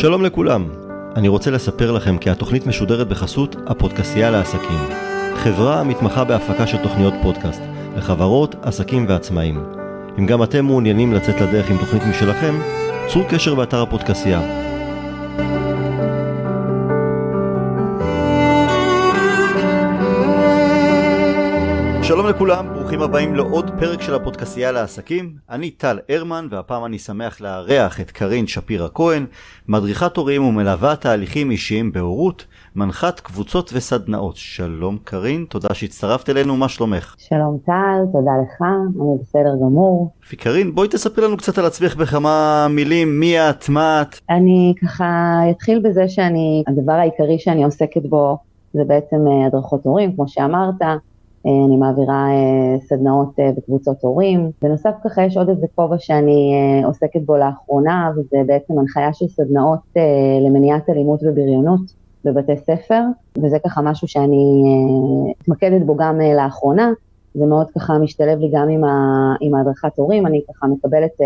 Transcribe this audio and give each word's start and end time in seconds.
שלום 0.00 0.24
לכולם, 0.24 0.68
אני 1.16 1.28
רוצה 1.28 1.50
לספר 1.50 1.92
לכם 1.92 2.18
כי 2.18 2.30
התוכנית 2.30 2.66
משודרת 2.66 3.08
בחסות 3.08 3.56
הפודקסייה 3.66 4.30
לעסקים. 4.30 4.78
חברה 5.36 5.80
המתמחה 5.80 6.24
בהפקה 6.24 6.66
של 6.66 6.76
תוכניות 6.76 7.14
פודקאסט 7.22 7.62
לחברות, 7.96 8.54
עסקים 8.62 9.06
ועצמאים. 9.08 9.64
אם 10.18 10.26
גם 10.26 10.42
אתם 10.42 10.64
מעוניינים 10.64 11.12
לצאת 11.12 11.40
לדרך 11.40 11.70
עם 11.70 11.78
תוכנית 11.78 12.02
משלכם, 12.10 12.54
צרו 13.08 13.24
קשר 13.28 13.54
באתר 13.54 13.82
הפודקסייה. 13.82 14.57
שלום 22.28 22.36
לכולם, 22.36 22.74
ברוכים 22.74 23.02
הבאים 23.02 23.34
לעוד 23.34 23.70
פרק 23.78 24.00
של 24.00 24.14
הפודקסייה 24.14 24.72
לעסקים. 24.72 25.32
אני 25.50 25.70
טל 25.70 25.98
הרמן, 26.08 26.46
והפעם 26.50 26.84
אני 26.84 26.98
שמח 26.98 27.40
לארח 27.40 28.00
את 28.00 28.10
קרין 28.10 28.46
שפירא 28.46 28.88
כהן, 28.94 29.26
מדריכת 29.68 30.16
הורים 30.16 30.44
ומלווה 30.44 30.96
תהליכים 30.96 31.50
אישיים 31.50 31.92
בהורות, 31.92 32.46
מנחת 32.76 33.20
קבוצות 33.20 33.70
וסדנאות. 33.74 34.36
שלום 34.36 34.98
קרין, 35.04 35.44
תודה 35.48 35.74
שהצטרפת 35.74 36.30
אלינו, 36.30 36.56
מה 36.56 36.68
שלומך? 36.68 37.14
שלום 37.18 37.58
טל, 37.66 37.98
תודה 38.12 38.30
לך, 38.42 38.62
אני 38.62 39.18
בסדר 39.20 39.54
גמור. 39.60 40.10
קרין, 40.38 40.74
בואי 40.74 40.88
תספרי 40.88 41.24
לנו 41.24 41.36
קצת 41.36 41.58
על 41.58 41.66
עצמך 41.66 41.96
בכמה 41.96 42.66
מילים, 42.70 43.20
מי 43.20 43.40
את, 43.40 43.68
מה 43.68 44.02
את? 44.02 44.16
אני 44.30 44.74
ככה 44.82 45.40
אתחיל 45.50 45.80
בזה 45.84 46.08
שאני, 46.08 46.64
הדבר 46.66 46.92
העיקרי 46.92 47.38
שאני 47.38 47.64
עוסקת 47.64 48.02
בו 48.08 48.38
זה 48.72 48.82
בעצם 48.86 49.16
אה, 49.16 49.46
הדרכות 49.46 49.84
הורים, 49.84 50.14
כמו 50.14 50.28
שאמרת. 50.28 50.82
אה, 51.48 51.64
אני 51.66 51.76
מעבירה 51.76 52.26
אה, 52.30 52.80
סדנאות 52.80 53.40
אה, 53.40 53.50
בקבוצות 53.56 53.96
הורים. 54.00 54.50
בנוסף 54.62 54.94
ככה 55.04 55.22
יש 55.22 55.36
עוד 55.36 55.48
איזה 55.48 55.66
כובע 55.74 55.98
שאני 55.98 56.54
עוסקת 56.84 57.20
בו 57.26 57.36
לאחרונה, 57.36 58.10
וזה 58.16 58.36
בעצם 58.46 58.78
הנחיה 58.78 59.12
של 59.12 59.28
סדנאות 59.28 59.78
למניעת 60.46 60.90
אלימות 60.90 61.20
ובריונות 61.22 61.80
בבתי 62.24 62.56
ספר, 62.56 63.02
וזה 63.42 63.58
ככה 63.64 63.82
משהו 63.82 64.08
שאני 64.08 64.64
מתמקדת 65.40 65.82
בו 65.82 65.96
גם 65.96 66.20
לאחרונה. 66.36 66.92
זה 67.34 67.46
מאוד 67.46 67.66
ככה 67.70 67.98
משתלב 67.98 68.38
לי 68.38 68.50
גם 68.52 68.68
עם, 68.68 68.84
ה, 68.84 69.34
עם 69.40 69.54
ההדרכת 69.54 69.98
הורים, 69.98 70.26
אני 70.26 70.40
ככה 70.48 70.66
מקבלת 70.66 71.20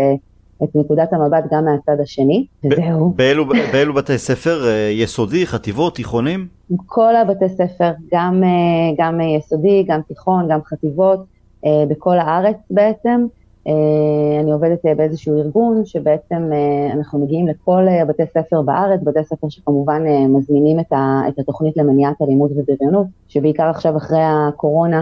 את 0.63 0.75
נקודת 0.75 1.13
המבט 1.13 1.43
גם 1.51 1.65
מהצד 1.65 1.99
השני, 2.01 2.45
וזהו. 2.63 3.09
באילו, 3.15 3.45
באילו 3.71 3.93
בתי 3.93 4.17
ספר? 4.17 4.67
אה, 4.67 4.89
יסודי, 4.91 5.47
חטיבות, 5.47 5.95
תיכונים? 5.95 6.47
כל 6.85 7.15
הבתי 7.15 7.49
ספר, 7.49 7.91
גם, 8.13 8.43
אה, 8.43 8.49
גם 8.97 9.21
יסודי, 9.21 9.85
גם 9.87 10.01
תיכון, 10.07 10.47
גם 10.49 10.59
חטיבות, 10.63 11.19
אה, 11.65 11.83
בכל 11.87 12.17
הארץ 12.17 12.57
בעצם. 12.69 13.25
אני 14.41 14.51
עובדת 14.51 14.79
באיזשהו 14.97 15.37
ארגון 15.37 15.85
שבעצם 15.85 16.49
אנחנו 16.93 17.19
מגיעים 17.19 17.47
לכל 17.47 17.85
בתי 18.07 18.23
ספר 18.25 18.61
בארץ, 18.61 18.99
בתי 19.03 19.23
ספר 19.23 19.49
שכמובן 19.49 20.03
מזמינים 20.29 20.79
את 20.79 21.39
התוכנית 21.39 21.77
למניעת 21.77 22.21
אלימות 22.21 22.51
ובריונות, 22.55 23.07
שבעיקר 23.27 23.63
עכשיו 23.63 23.97
אחרי 23.97 24.19
הקורונה 24.21 25.01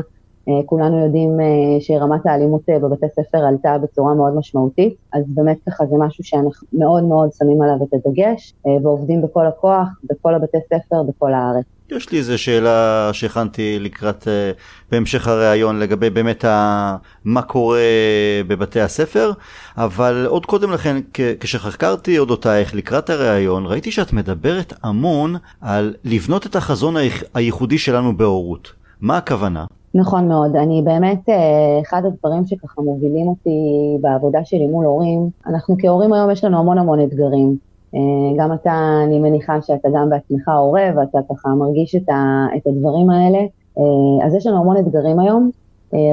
כולנו 0.66 0.98
יודעים 0.98 1.40
אה, 1.40 1.46
שרמת 1.80 2.26
האלימות 2.26 2.62
אה, 2.70 2.80
בבתי 2.80 3.06
ספר 3.16 3.38
עלתה 3.38 3.78
בצורה 3.78 4.14
מאוד 4.14 4.36
משמעותית, 4.36 4.96
אז 5.14 5.24
באמת 5.28 5.58
ככה 5.70 5.86
זה 5.86 5.96
משהו 6.00 6.24
שאנחנו 6.24 6.68
מאוד 6.74 7.04
מאוד 7.04 7.30
שמים 7.38 7.62
עליו 7.62 7.76
את 7.84 7.94
הדגש, 7.94 8.54
ועובדים 8.84 9.22
בכל 9.22 9.48
הכוח, 9.48 9.88
בכל 10.04 10.36
הבתי 10.36 10.58
ספר, 10.66 11.04
בכל 11.04 11.34
הארץ. 11.34 11.66
יש 11.92 12.12
לי 12.12 12.18
איזו 12.18 12.38
שאלה 12.38 13.10
שהכנתי 13.14 13.80
לקראת, 13.80 14.28
בהמשך 14.92 15.28
הראיון 15.28 15.80
לגבי 15.80 16.10
באמת 16.10 16.46
ה, 16.46 16.96
מה 17.26 17.42
קורה 17.42 17.80
בבתי 18.48 18.82
הספר, 18.82 19.32
אבל 19.78 20.26
עוד 20.30 20.46
קודם 20.46 20.72
לכן, 20.72 20.98
כשחקרתי 21.40 22.20
אודותייך 22.20 22.76
לקראת 22.76 23.10
הראיון, 23.10 23.66
ראיתי 23.66 23.92
שאת 23.92 24.14
מדברת 24.14 24.74
המון 24.84 25.36
על 25.62 25.94
לבנות 26.04 26.46
את 26.46 26.56
החזון 26.56 26.96
הייחודי 27.34 27.78
שלנו 27.78 28.18
בהורות. 28.18 28.74
מה 29.02 29.18
הכוונה? 29.18 29.66
נכון 29.94 30.28
מאוד, 30.28 30.56
אני 30.56 30.82
באמת, 30.82 31.30
אה, 31.30 31.80
אחד 31.82 32.02
הדברים 32.06 32.46
שככה 32.46 32.82
מובילים 32.82 33.28
אותי 33.28 33.50
בעבודה 34.02 34.40
שלי 34.46 34.68
מול 34.68 34.86
הורים, 34.86 35.30
אנחנו 35.46 35.76
כהורים 35.80 36.14
היום 36.14 36.32
יש 36.32 36.44
לנו 36.44 36.60
המון 36.60 36.78
המון 36.78 37.04
אתגרים. 37.04 37.58
אה, 37.96 38.00
גם 38.38 38.54
אתה, 38.54 39.02
אני 39.06 39.20
מניחה 39.20 39.62
שאתה 39.62 39.90
גם 39.96 40.10
בעצמך 40.10 40.50
הורה 40.50 40.90
ואתה 40.96 41.20
ככה 41.30 41.50
מרגיש 41.50 41.96
את, 41.96 42.10
ה, 42.10 42.46
את 42.58 42.68
הדברים 42.68 43.10
האלה, 43.10 43.40
אה, 43.78 44.26
אז 44.26 44.36
יש 44.36 44.48
לנו 44.48 44.58
המון 44.58 44.78
אתגרים 44.78 45.20
היום, 45.20 45.50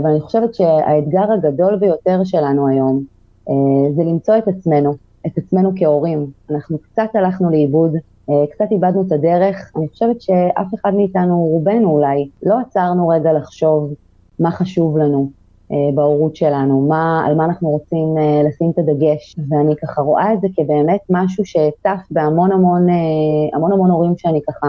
ואני 0.05 0.21
חושבת 0.21 0.55
שהאתגר 0.55 1.33
הגדול 1.33 1.77
ביותר 1.77 2.25
שלנו 2.25 2.69
היום 2.69 3.03
זה 3.97 4.05
למצוא 4.05 4.39
את 4.39 4.49
עצמנו, 4.49 4.95
את 5.27 5.39
עצמנו 5.39 5.71
כהורים. 5.77 6.27
אנחנו 6.51 6.79
קצת 6.79 7.09
הלכנו 7.15 7.51
לאיבוד 7.51 7.93
קצת 8.51 8.65
איבדנו 8.71 9.03
את 9.07 9.13
הדרך. 9.13 9.73
אני 9.77 9.89
חושבת 9.89 10.21
שאף 10.21 10.75
אחד 10.75 10.95
מאיתנו, 10.95 11.39
רובנו 11.39 11.91
אולי, 11.91 12.29
לא 12.43 12.61
עצרנו 12.61 13.09
רגע 13.09 13.33
לחשוב 13.33 13.95
מה 14.39 14.51
חשוב 14.51 14.99
לנו 14.99 15.29
אה, 15.73 15.77
בהורות 15.95 16.37
שלנו, 16.37 16.81
מה, 16.81 17.27
על 17.27 17.35
מה 17.35 17.45
אנחנו 17.45 17.69
רוצים 17.69 18.19
אה, 18.19 18.43
לשים 18.49 18.71
את 18.71 18.79
הדגש, 18.79 19.37
ואני 19.49 19.77
ככה 19.77 20.03
רואה 20.03 20.33
את 20.33 20.41
זה 20.41 20.49
כבאמת 20.57 21.01
משהו 21.11 21.45
שצף 21.45 21.99
בהמון 22.11 22.53
המון, 22.53 22.87
המון 23.55 23.73
המון 23.73 23.91
הורים 23.91 24.15
שאני 24.19 24.41
ככה 24.49 24.67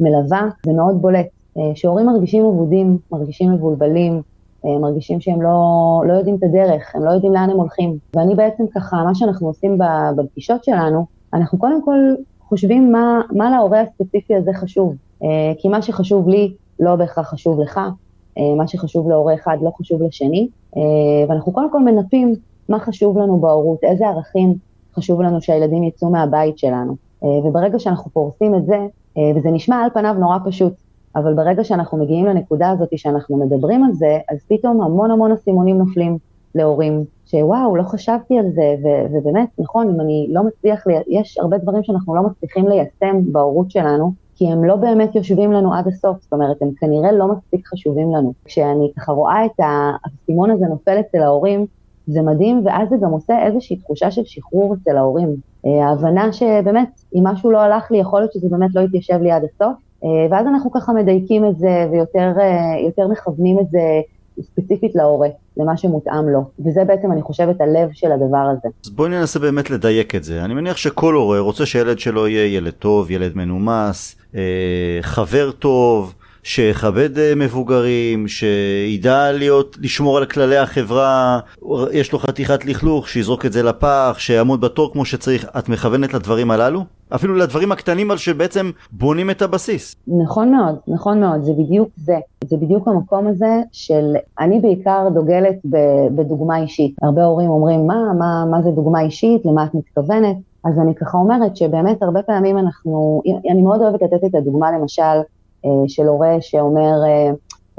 מלווה, 0.00 0.48
זה 0.66 0.72
מאוד 0.72 1.02
בולט. 1.02 1.26
שהורים 1.74 2.06
מרגישים 2.06 2.44
אבודים, 2.44 2.98
מרגישים 3.12 3.52
מבולבלים, 3.52 4.22
מרגישים 4.64 5.20
שהם 5.20 5.42
לא, 5.42 5.58
לא 6.06 6.12
יודעים 6.12 6.36
את 6.36 6.42
הדרך, 6.42 6.94
הם 6.94 7.04
לא 7.04 7.10
יודעים 7.10 7.32
לאן 7.32 7.50
הם 7.50 7.56
הולכים. 7.56 7.96
ואני 8.16 8.34
בעצם 8.34 8.64
ככה, 8.74 8.96
מה 9.04 9.14
שאנחנו 9.14 9.46
עושים 9.46 9.78
בפגישות 10.16 10.64
שלנו, 10.64 11.04
אנחנו 11.34 11.58
קודם 11.58 11.84
כל 11.84 11.98
חושבים 12.50 12.92
מה, 12.92 13.20
מה 13.30 13.50
להורה 13.50 13.80
הספציפי 13.80 14.34
הזה 14.34 14.50
חשוב. 14.54 14.94
Uh, 15.22 15.24
כי 15.58 15.68
מה 15.68 15.82
שחשוב 15.82 16.28
לי 16.28 16.54
לא 16.80 16.96
בהכרח 16.96 17.30
חשוב 17.30 17.60
לך, 17.60 17.80
uh, 18.38 18.40
מה 18.56 18.68
שחשוב 18.68 19.08
להורה 19.08 19.34
אחד 19.34 19.56
לא 19.62 19.70
חשוב 19.78 20.02
לשני, 20.02 20.48
uh, 20.74 20.78
ואנחנו 21.28 21.52
קודם 21.52 21.72
כל 21.72 21.80
מנפים 21.80 22.34
מה 22.68 22.78
חשוב 22.78 23.18
לנו 23.18 23.38
בהורות, 23.38 23.84
איזה 23.84 24.08
ערכים 24.08 24.54
חשוב 24.94 25.22
לנו 25.22 25.42
שהילדים 25.42 25.82
יצאו 25.82 26.10
מהבית 26.10 26.58
שלנו. 26.58 26.96
וברגע 27.44 27.78
שאנחנו 27.78 28.10
פורסים 28.10 28.54
את 28.54 28.66
זה, 28.66 28.78
וזה 29.36 29.50
נשמע 29.50 29.76
על 29.76 29.90
פניו 29.94 30.14
נורא 30.18 30.38
פשוט, 30.44 30.72
אבל 31.16 31.34
ברגע 31.34 31.64
שאנחנו 31.64 31.98
מגיעים 31.98 32.26
לנקודה 32.26 32.70
הזאת 32.70 32.88
שאנחנו 32.96 33.36
מדברים 33.36 33.84
על 33.84 33.92
זה, 33.92 34.18
אז 34.30 34.38
פתאום 34.48 34.82
המון 34.82 35.10
המון 35.10 35.32
אסימונים 35.32 35.78
נופלים 35.78 36.18
להורים, 36.54 37.04
שוואו, 37.30 37.76
לא 37.76 37.82
חשבתי 37.82 38.38
על 38.38 38.50
זה, 38.54 38.74
ו- 38.84 39.06
ובאמת, 39.12 39.48
נכון, 39.58 39.88
אם 39.94 40.00
אני 40.00 40.26
לא 40.30 40.42
מצליח, 40.42 40.86
לי, 40.86 40.94
יש 41.08 41.38
הרבה 41.38 41.58
דברים 41.58 41.82
שאנחנו 41.84 42.14
לא 42.14 42.22
מצליחים 42.22 42.68
ליישם 42.68 43.32
בהורות 43.32 43.70
שלנו, 43.70 44.12
כי 44.34 44.46
הם 44.52 44.64
לא 44.64 44.76
באמת 44.76 45.14
יושבים 45.14 45.52
לנו 45.52 45.74
עד 45.74 45.88
הסוף, 45.88 46.22
זאת 46.22 46.32
אומרת, 46.32 46.62
הם 46.62 46.70
כנראה 46.80 47.12
לא 47.12 47.28
מספיק 47.28 47.66
חשובים 47.66 48.14
לנו. 48.14 48.32
כשאני 48.44 48.92
ככה 48.96 49.12
רואה 49.12 49.46
את 49.46 49.60
האסימון 50.04 50.50
הזה 50.50 50.66
נופל 50.66 51.00
אצל 51.00 51.18
ההורים, 51.18 51.66
זה 52.06 52.22
מדהים, 52.22 52.62
ואז 52.64 52.88
זה 52.88 52.96
גם 53.02 53.10
עושה 53.10 53.46
איזושהי 53.46 53.76
תחושה 53.76 54.10
של 54.10 54.22
שחרור 54.24 54.74
אצל 54.74 54.96
ההורים. 54.96 55.36
אה, 55.66 55.86
ההבנה 55.86 56.32
שבאמת, 56.32 56.88
אם 57.14 57.26
משהו 57.26 57.50
לא 57.50 57.58
הלך 57.58 57.90
לי, 57.90 57.98
יכול 57.98 58.20
להיות 58.20 58.32
שזה 58.32 58.48
באמת 58.50 58.74
לא 58.74 58.80
יתיישב 58.80 59.18
לי 59.22 59.30
עד 59.30 59.42
הסוף, 59.44 59.76
אה, 60.04 60.08
ואז 60.30 60.46
אנחנו 60.46 60.70
ככה 60.70 60.92
מדייקים 60.92 61.46
את 61.46 61.58
זה 61.58 61.88
ויותר 61.90 62.32
אה, 62.40 63.08
מכוונים 63.08 63.60
את 63.60 63.70
זה 63.70 63.80
ספציפית 64.42 64.94
להורה, 64.94 65.28
למה 65.56 65.76
שמותאם 65.76 66.28
לו, 66.28 66.50
וזה 66.66 66.84
בעצם 66.84 67.12
אני 67.12 67.22
חושבת 67.22 67.60
הלב 67.60 67.88
של 67.92 68.12
הדבר 68.12 68.46
הזה. 68.52 68.68
אז 68.84 68.90
בואי 68.90 69.10
ננסה 69.10 69.38
באמת 69.38 69.70
לדייק 69.70 70.14
את 70.14 70.24
זה. 70.24 70.44
אני 70.44 70.54
מניח 70.54 70.76
שכל 70.76 71.14
הורה 71.14 71.38
רוצה 71.38 71.66
שהילד 71.66 71.98
שלו 71.98 72.28
יהיה 72.28 72.56
ילד 72.56 72.72
טוב, 72.72 73.10
ילד 73.10 73.36
מנומס, 73.36 74.16
אה, 74.34 74.98
חבר 75.02 75.50
טוב. 75.50 76.14
שיכבד 76.42 77.18
אה, 77.18 77.32
מבוגרים, 77.36 78.28
שידע 78.28 79.32
להיות, 79.32 79.76
לשמור 79.80 80.18
על 80.18 80.24
כללי 80.24 80.56
החברה, 80.56 81.40
יש 81.92 82.12
לו 82.12 82.18
חתיכת 82.18 82.64
לכלוך, 82.64 83.08
שיזרוק 83.08 83.46
את 83.46 83.52
זה 83.52 83.62
לפח, 83.62 84.16
שיעמוד 84.18 84.60
בתור 84.60 84.92
כמו 84.92 85.04
שצריך. 85.04 85.46
את 85.58 85.68
מכוונת 85.68 86.14
לדברים 86.14 86.50
הללו? 86.50 86.84
אפילו 87.14 87.34
לדברים 87.34 87.72
הקטנים 87.72 88.10
על 88.10 88.16
שבעצם 88.16 88.70
בונים 88.92 89.30
את 89.30 89.42
הבסיס. 89.42 89.96
נכון 90.08 90.52
מאוד, 90.52 90.76
נכון 90.88 91.20
מאוד, 91.20 91.42
זה 91.42 91.52
בדיוק 91.52 91.88
זה. 91.96 92.18
זה 92.44 92.56
בדיוק 92.56 92.88
המקום 92.88 93.26
הזה 93.26 93.60
של, 93.72 94.14
אני 94.40 94.60
בעיקר 94.60 95.08
דוגלת 95.14 95.56
בדוגמה 96.14 96.58
אישית. 96.58 96.94
הרבה 97.02 97.24
הורים 97.24 97.50
אומרים, 97.50 97.86
מה, 97.86 98.12
מה, 98.18 98.44
מה 98.50 98.62
זה 98.62 98.70
דוגמה 98.70 99.00
אישית, 99.00 99.46
למה 99.46 99.64
את 99.64 99.74
מתכוונת? 99.74 100.36
אז 100.64 100.78
אני 100.78 100.94
ככה 100.94 101.18
אומרת 101.18 101.56
שבאמת 101.56 102.02
הרבה 102.02 102.22
פעמים 102.22 102.58
אנחנו, 102.58 103.22
אני 103.50 103.62
מאוד 103.62 103.80
אוהבת 103.80 104.02
לתת 104.02 104.24
את 104.24 104.34
הדוגמה 104.34 104.70
למשל 104.70 105.02
של 105.88 106.08
הורה 106.08 106.36
שאומר, 106.40 106.92
אה, 107.06 107.30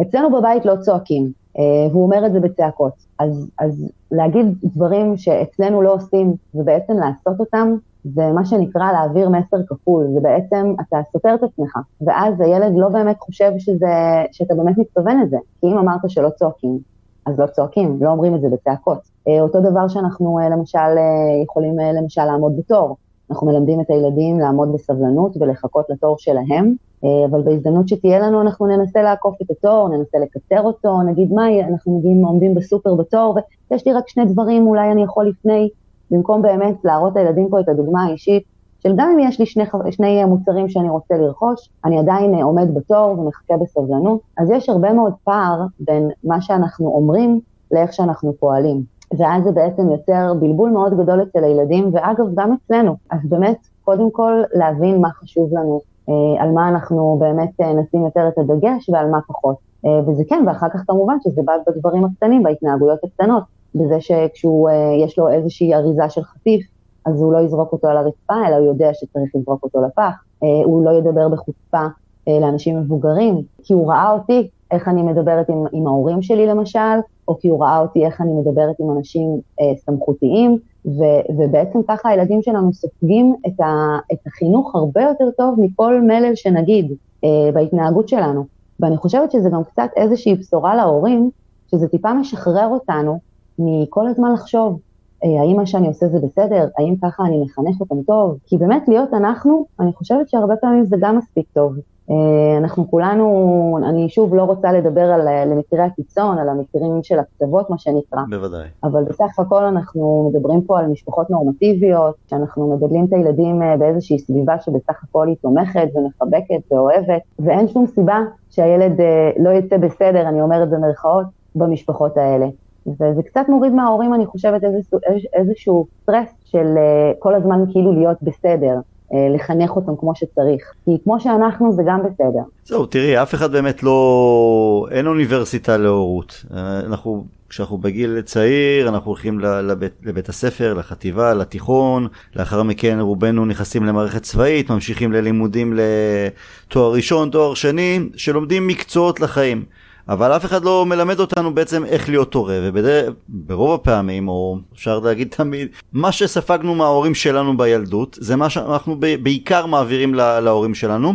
אצלנו 0.02 0.32
בבית 0.32 0.66
לא 0.66 0.76
צועקים, 0.76 1.32
אה, 1.58 1.64
והוא 1.92 2.04
אומר 2.04 2.26
את 2.26 2.34
זה 2.34 2.40
בצעקות. 2.40 2.94
אז, 3.20 3.50
אז 3.60 3.90
להגיד 4.12 4.46
דברים 4.64 5.18
שאצלנו 5.18 5.82
לא 5.82 5.94
עושים 5.94 6.34
ובעצם 6.56 6.94
לעשות 6.94 7.40
אותם, 7.40 7.76
זה 8.04 8.32
מה 8.32 8.46
שנקרא 8.46 8.92
להעביר 8.92 9.30
מסר 9.30 9.58
כפול, 9.68 10.08
זה 10.14 10.20
בעצם, 10.20 10.76
אתה 10.82 10.98
סותר 11.12 11.36
את 11.36 11.44
עצמך, 11.44 11.78
ואז 12.02 12.42
הילד 12.42 12.74
לא 12.76 12.90
באמת 12.90 13.20
חושב 13.20 13.52
שזה, 13.58 13.88
שאתה 14.32 14.56
באמת 14.56 14.78
מתכוון 14.78 15.22
לזה, 15.22 15.38
כי 15.62 15.68
אם 15.68 15.78
אמרת 15.78 16.02
שלא 16.08 16.30
צועקים, 16.30 16.80
אז 17.26 17.40
לא 17.40 17.48
צועקים, 17.48 17.98
לא 18.02 18.10
אומרים 18.10 18.36
את 18.36 18.42
זה 18.42 18.50
בצעקות. 18.50 18.98
אותו 19.42 19.62
דבר 19.62 19.88
שאנחנו 19.88 20.40
למשל 20.52 20.98
יכולים 21.44 21.76
למשל 21.80 22.26
לעמוד 22.26 22.58
בתור, 22.58 22.96
אנחנו 23.32 23.48
מלמדים 23.48 23.82
את 23.82 23.90
הילדים 23.90 24.40
לעמוד 24.40 24.74
בסבלנות 24.74 25.38
ולחכות 25.40 25.86
לתור 25.90 26.16
שלהם, 26.20 26.66
אה, 26.66 26.91
אבל 27.04 27.42
בהזדמנות 27.42 27.88
שתהיה 27.88 28.20
לנו 28.20 28.42
אנחנו 28.42 28.68
ננסה 28.68 29.02
לעקוף 29.02 29.36
את 29.42 29.52
התור, 29.52 29.90
ננסה 29.90 30.18
לקצר 30.20 30.62
אותו, 30.62 31.02
נגיד 31.02 31.34
מה, 31.34 31.60
אנחנו 31.70 31.98
מגיעים, 31.98 32.26
עומדים 32.26 32.56
בסופר 32.56 32.96
בתור, 32.96 33.38
ויש 33.72 33.88
לי 33.88 33.94
רק 33.94 34.08
שני 34.08 34.26
דברים, 34.26 34.68
אולי 34.68 34.92
אני 34.92 35.04
יכול 35.04 35.28
לפני, 35.28 35.70
במקום 36.12 36.42
באמת 36.42 36.76
להראות 36.84 37.16
לילדים 37.16 37.50
פה 37.50 37.60
את 37.60 37.70
הדוגמה 37.70 38.04
האישית, 38.04 38.44
של 38.84 38.94
גם 38.98 39.10
אם 39.14 39.20
יש 39.20 39.40
לי 39.40 39.46
שני, 39.46 39.64
שני 39.92 40.26
מוצרים 40.26 40.70
שאני 40.70 40.90
רוצה 40.90 41.18
לרכוש, 41.18 41.70
אני 41.86 42.00
עדיין 42.00 42.34
אה, 42.36 42.44
עומד 42.44 42.74
בתור 42.74 43.20
ומחכה 43.20 43.58
בסבלנות, 43.58 44.20
אז 44.38 44.52
יש 44.52 44.70
הרבה 44.70 44.94
מאוד 44.94 45.14
פער 45.24 45.66
בין 45.80 46.10
מה 46.24 46.42
שאנחנו 46.42 46.88
אומרים 46.88 47.40
לאיך 47.72 47.94
שאנחנו 47.94 48.34
פועלים. 48.40 48.84
ואז 49.18 49.44
זה 49.44 49.52
בעצם 49.52 49.90
יוצר 49.90 50.34
בלבול 50.40 50.70
מאוד 50.70 50.94
גדול 50.94 51.24
אצל 51.24 51.44
הילדים, 51.44 51.90
ואגב, 51.94 52.26
גם 52.36 52.54
אצלנו. 52.54 52.96
אז 53.12 53.20
באמת, 53.24 53.58
קודם 53.84 54.12
כל 54.12 54.42
להבין 54.54 55.02
מה 55.02 55.10
חשוב 55.10 55.50
לנו, 55.54 55.76
אה, 55.76 55.91
על 56.40 56.52
מה 56.52 56.70
אנחנו 56.70 57.18
באמת 57.20 57.62
אה, 57.62 57.74
נשים 57.74 58.06
יותר 58.06 58.28
את 58.28 58.38
הדגש 58.38 58.90
ועל 58.90 59.10
מה 59.10 59.20
פחות. 59.28 59.56
אה, 59.86 60.00
וזה 60.08 60.24
כן, 60.30 60.44
ואחר 60.48 60.70
כך 60.70 60.84
כמובן 60.88 61.16
שזה 61.24 61.42
בא 61.46 61.54
בדברים 61.68 62.06
הקטנים, 62.06 62.44
בהתנהגויות 62.44 63.00
הקטנות, 63.04 63.44
בזה 63.76 64.02
שכשהוא, 64.02 64.70
יש 65.06 65.20
לו 65.20 65.30
איזושהי 65.30 65.74
אריזה 65.74 66.10
של 66.10 66.24
חטיף, 66.24 66.68
אז 67.06 67.22
הוא 67.22 67.34
לא 67.34 67.38
יזרוק 67.38 67.72
אותו 67.72 67.88
על 67.88 67.98
הרצפה, 67.98 68.34
אלא 68.48 68.56
הוא 68.56 68.66
יודע 68.66 68.90
שצריך 68.94 69.36
לזרוק 69.36 69.64
אותו 69.64 69.82
לפח. 69.82 70.24
הוא 70.40 70.86
לא 70.86 70.92
ידבר 70.92 71.30
בחוצפה 71.30 71.86
לאנשים 72.28 72.80
מבוגרים, 72.80 73.42
כי 73.64 73.74
הוא 73.74 73.92
ראה 73.92 74.12
אותי, 74.12 74.50
איך 74.72 74.88
אני 74.88 75.04
מדברת 75.04 75.50
עם, 75.50 75.64
עם 75.72 75.88
ההורים 75.88 76.22
שלי 76.22 76.46
למשל, 76.46 77.00
או 77.28 77.40
כי 77.40 77.48
הוא 77.48 77.64
ראה 77.64 77.80
אותי 77.80 78.06
איך 78.06 78.22
אני 78.22 78.32
מדברת 78.34 78.76
עם 78.80 78.98
אנשים 78.98 79.40
אה, 79.62 79.76
סמכותיים, 79.78 80.58
ו, 80.86 81.02
ובעצם 81.38 81.80
ככה 81.88 82.10
הילדים 82.10 82.42
שלנו 82.42 82.74
סופגים 82.74 83.36
את, 83.48 83.60
ה, 83.60 83.98
את 84.14 84.28
החינוך 84.28 84.76
הרבה 84.76 85.02
יותר 85.02 85.32
טוב 85.38 85.56
מכל 85.58 86.02
מלל 86.02 86.36
שנגיד 86.36 86.92
אה, 87.24 87.52
בהתנהגות 87.54 88.10
שלנו. 88.10 88.46
ואני 88.80 88.98
חושבת 88.98 89.32
שזה 89.32 89.50
גם 89.50 89.64
קצת 89.64 89.90
איזושהי 89.96 90.36
בשורה 90.36 90.76
להורים, 90.76 91.30
שזה 91.72 91.88
טיפה 91.88 92.14
משחרר 92.14 92.68
אותנו 92.68 93.20
מכל 93.60 94.08
הזמן 94.08 94.34
לחשוב, 94.34 94.80
אה, 95.24 95.42
האם 95.42 95.58
מה 95.58 95.66
שאני 95.66 95.88
עושה 95.88 96.08
זה 96.08 96.20
בסדר, 96.20 96.68
האם 96.78 96.96
ככה 97.04 97.24
אני 97.26 97.44
מחנך 97.44 97.82
אותם 97.82 98.04
טוב, 98.08 98.38
כי 98.46 98.58
באמת 98.58 98.88
להיות 98.88 99.14
אנחנו, 99.14 99.66
אני 99.80 99.94
חושבת 99.94 100.30
שהרבה 100.30 100.56
פעמים 100.56 100.86
זה 100.86 100.96
גם 101.00 101.18
מספיק 101.18 101.46
טוב. 101.54 101.74
אה, 102.12 102.58
אנחנו 102.58 102.92
כולנו, 102.92 103.80
אני 103.90 104.10
שוב 104.10 104.36
לא 104.36 104.44
רוצה 104.44 104.72
לדבר 104.72 105.02
על 105.02 105.22
למקרי 105.46 105.82
הקיצון, 105.82 106.38
על 106.38 106.50
המקרים 106.50 107.04
של 107.04 107.20
הקצוות, 107.20 107.70
מה 107.70 107.78
שנקרא. 107.78 108.20
בוודאי. 108.30 108.68
אבל 108.84 109.04
בסך 109.04 109.40
הכל 109.40 109.64
אנחנו 109.64 110.32
מדברים 110.34 110.62
פה 110.62 110.80
על 110.80 110.88
משפחות 110.88 111.30
נורמטיביות, 111.30 112.16
שאנחנו 112.30 112.76
מגדלים 112.76 113.06
את 113.06 113.14
הילדים 113.14 113.62
אה, 113.62 113.78
באיזושהי 113.78 114.20
סביבה 114.20 114.60
שבסך 114.60 115.04
הכל 115.04 115.28
היא 115.28 115.36
תומכת 115.42 115.88
ומחבקת 115.96 116.72
ואוהבת, 116.72 117.22
ואין 117.40 117.68
שום 117.68 117.88
סיבה 117.88 118.20
שהילד 118.50 119.02
אה, 119.02 119.32
לא 119.40 119.50
יצא 119.50 119.78
בסדר, 119.78 120.30
אני 120.30 120.42
אומרת 120.42 120.70
במרכאות, 120.70 121.26
במשפחות 121.56 122.18
האלה. 122.18 122.48
וזה 122.88 123.24
קצת 123.24 123.46
מוריד 123.50 123.74
מההורים, 123.74 124.14
אני 124.14 124.26
חושבת, 124.26 124.64
איזשהו, 124.64 125.00
איזשהו 125.34 125.86
סטרס 126.02 126.30
של 126.44 126.78
כל 127.20 127.36
הזמן 127.36 127.64
כאילו 127.72 127.92
להיות 127.92 128.18
בסדר. 128.22 128.80
אה, 129.14 129.36
לחנך 129.36 129.76
אותם 129.76 129.92
כמו 130.00 130.16
שצריך. 130.16 130.74
כי 130.86 130.92
כמו 131.04 131.20
שאנחנו 131.20 131.72
זה 131.72 131.84
גם 131.88 132.00
בסדר. 132.00 132.44
זהו, 132.66 132.86
תראי, 132.86 133.22
אף 133.22 133.34
אחד 133.34 133.52
באמת 133.52 133.84
לא... 133.84 134.88
אין 134.92 135.08
אוניברסיטה 135.08 135.78
להורות. 135.78 136.46
אה, 136.54 136.80
אנחנו, 136.80 137.24
כשאנחנו 137.50 137.78
בגיל 137.78 138.22
צעיר, 138.22 138.90
אנחנו 138.90 139.12
הולכים 139.12 139.40
לבית, 139.40 139.94
לבית 140.04 140.30
הספר, 140.30 140.74
לחטיבה, 140.74 141.34
לתיכון, 141.34 142.08
לאחר 142.36 142.64
מכן 142.64 142.98
רובנו 143.00 143.46
נכנסים 143.46 143.84
למערכת 143.84 144.22
צבאית, 144.22 144.70
ממשיכים 144.70 145.12
ללימודים 145.12 145.74
לתואר 145.74 146.94
ראשון, 146.94 147.30
תואר 147.30 147.54
שני, 147.54 148.00
שלומדים 148.16 148.68
מקצועות 148.68 149.20
לחיים. 149.20 149.66
אבל 150.10 150.36
אף 150.36 150.46
אחד 150.46 150.66
לא 150.66 150.86
מלמד 150.86 151.20
אותנו 151.20 151.54
בעצם 151.54 151.86
איך 151.86 152.10
להיות 152.10 152.34
הורה, 152.34 152.60
וברוב 152.74 153.74
הפעמים, 153.74 154.28
או 154.28 154.58
אפשר 154.74 155.00
להגיד 155.00 155.28
תמיד, 155.32 155.68
מה 155.94 156.12
שספגנו 156.12 156.76
מההורים 156.76 157.16
שלנו 157.16 157.58
בילדות, 157.58 158.18
זה 158.22 158.36
מה 158.36 158.50
שאנחנו 158.50 159.00
בעיקר 159.00 159.66
מעבירים 159.66 160.14
להורים 160.14 160.76
שלנו. 160.76 161.14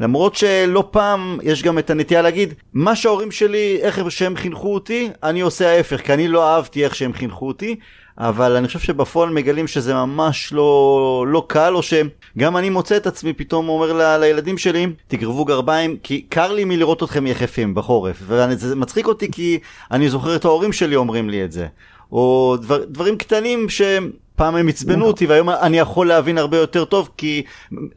למרות 0.00 0.34
שלא 0.34 0.88
פעם 0.90 1.38
יש 1.42 1.62
גם 1.62 1.78
את 1.78 1.90
הנטייה 1.90 2.22
להגיד, 2.22 2.54
מה 2.72 2.96
שההורים 2.96 3.30
שלי, 3.30 3.78
איך 3.80 4.10
שהם 4.10 4.36
חינכו 4.36 4.74
אותי, 4.74 5.10
אני 5.22 5.40
עושה 5.40 5.70
ההפך, 5.70 6.00
כי 6.00 6.12
אני 6.12 6.28
לא 6.28 6.48
אהבתי 6.48 6.84
איך 6.84 6.94
שהם 6.94 7.12
חינכו 7.12 7.46
אותי. 7.46 7.76
אבל 8.18 8.56
אני 8.56 8.66
חושב 8.66 8.78
שבפועל 8.78 9.30
מגלים 9.30 9.66
שזה 9.66 9.94
ממש 9.94 10.52
לא, 10.52 11.24
לא 11.28 11.44
קל, 11.48 11.74
או 11.74 11.80
שגם 11.82 12.56
אני 12.56 12.70
מוצא 12.70 12.96
את 12.96 13.06
עצמי 13.06 13.32
פתאום 13.32 13.68
אומר 13.68 13.92
ל, 13.92 14.16
לילדים 14.20 14.58
שלי, 14.58 14.86
תקרבו 15.08 15.44
גרביים, 15.44 15.96
כי 16.02 16.22
קר 16.28 16.52
לי 16.52 16.64
מלראות 16.64 17.02
אתכם 17.02 17.26
יחפים 17.26 17.74
בחורף, 17.74 18.16
וזה 18.26 18.76
מצחיק 18.76 19.06
אותי 19.06 19.30
כי 19.30 19.58
אני 19.90 20.08
זוכר 20.08 20.36
את 20.36 20.44
ההורים 20.44 20.72
שלי 20.72 20.96
אומרים 20.96 21.30
לי 21.30 21.44
את 21.44 21.52
זה. 21.52 21.66
או 22.12 22.56
דבר, 22.60 22.84
דברים 22.84 23.18
קטנים 23.18 23.66
שפעם 23.68 24.56
הם 24.56 24.68
עצבנו 24.68 24.96
נכון. 24.96 25.08
אותי 25.08 25.26
והיום 25.26 25.50
אני 25.50 25.78
יכול 25.78 26.08
להבין 26.08 26.38
הרבה 26.38 26.56
יותר 26.56 26.84
טוב 26.84 27.10
כי 27.16 27.42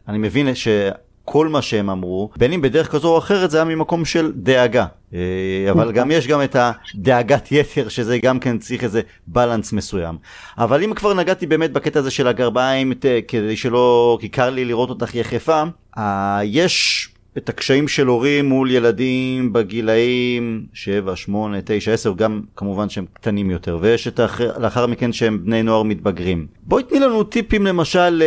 אני 0.07 0.17
מבין 0.17 0.55
ש... 0.55 0.67
כל 1.29 1.47
מה 1.47 1.61
שהם 1.61 1.89
אמרו, 1.89 2.29
בין 2.37 2.53
אם 2.53 2.61
בדרך 2.61 2.91
כזו 2.91 3.07
או 3.13 3.17
אחרת 3.17 3.51
זה 3.51 3.57
היה 3.57 3.65
ממקום 3.65 4.05
של 4.05 4.31
דאגה. 4.35 4.85
אה, 5.13 5.19
אבל 5.71 5.91
גם 5.91 6.11
יש 6.11 6.27
גם 6.27 6.43
את 6.43 6.55
הדאגת 6.59 7.51
יתר, 7.51 7.89
שזה 7.89 8.17
גם 8.17 8.39
כן 8.39 8.57
צריך 8.57 8.83
איזה 8.83 9.01
בלנס 9.27 9.73
מסוים. 9.73 10.17
אבל 10.57 10.83
אם 10.83 10.93
כבר 10.93 11.13
נגעתי 11.13 11.47
באמת 11.47 11.71
בקטע 11.71 11.99
הזה 11.99 12.11
של 12.11 12.27
הגרביים, 12.27 12.93
כדי 13.27 13.57
שלא, 13.57 14.17
כי 14.21 14.29
קר 14.29 14.49
לי 14.49 14.65
לראות 14.65 14.89
אותך 14.89 15.15
יחפה, 15.15 15.63
אה, 15.97 16.39
יש 16.43 17.09
את 17.37 17.49
הקשיים 17.49 17.87
של 17.87 18.07
הורים 18.07 18.45
מול 18.45 18.71
ילדים 18.71 19.53
בגילאים 19.53 20.65
7, 20.73 21.15
8, 21.15 21.57
9, 21.65 21.93
10, 21.93 22.13
גם 22.13 22.41
כמובן 22.55 22.89
שהם 22.89 23.05
קטנים 23.13 23.51
יותר, 23.51 23.77
ויש 23.81 24.07
את 24.07 24.19
לאחר 24.57 24.87
מכן 24.87 25.13
שהם 25.13 25.45
בני 25.45 25.63
נוער 25.63 25.83
מתבגרים. 25.83 26.47
בואי 26.63 26.83
תני 26.83 26.99
לנו 26.99 27.23
טיפים 27.23 27.65
למשל, 27.65 28.23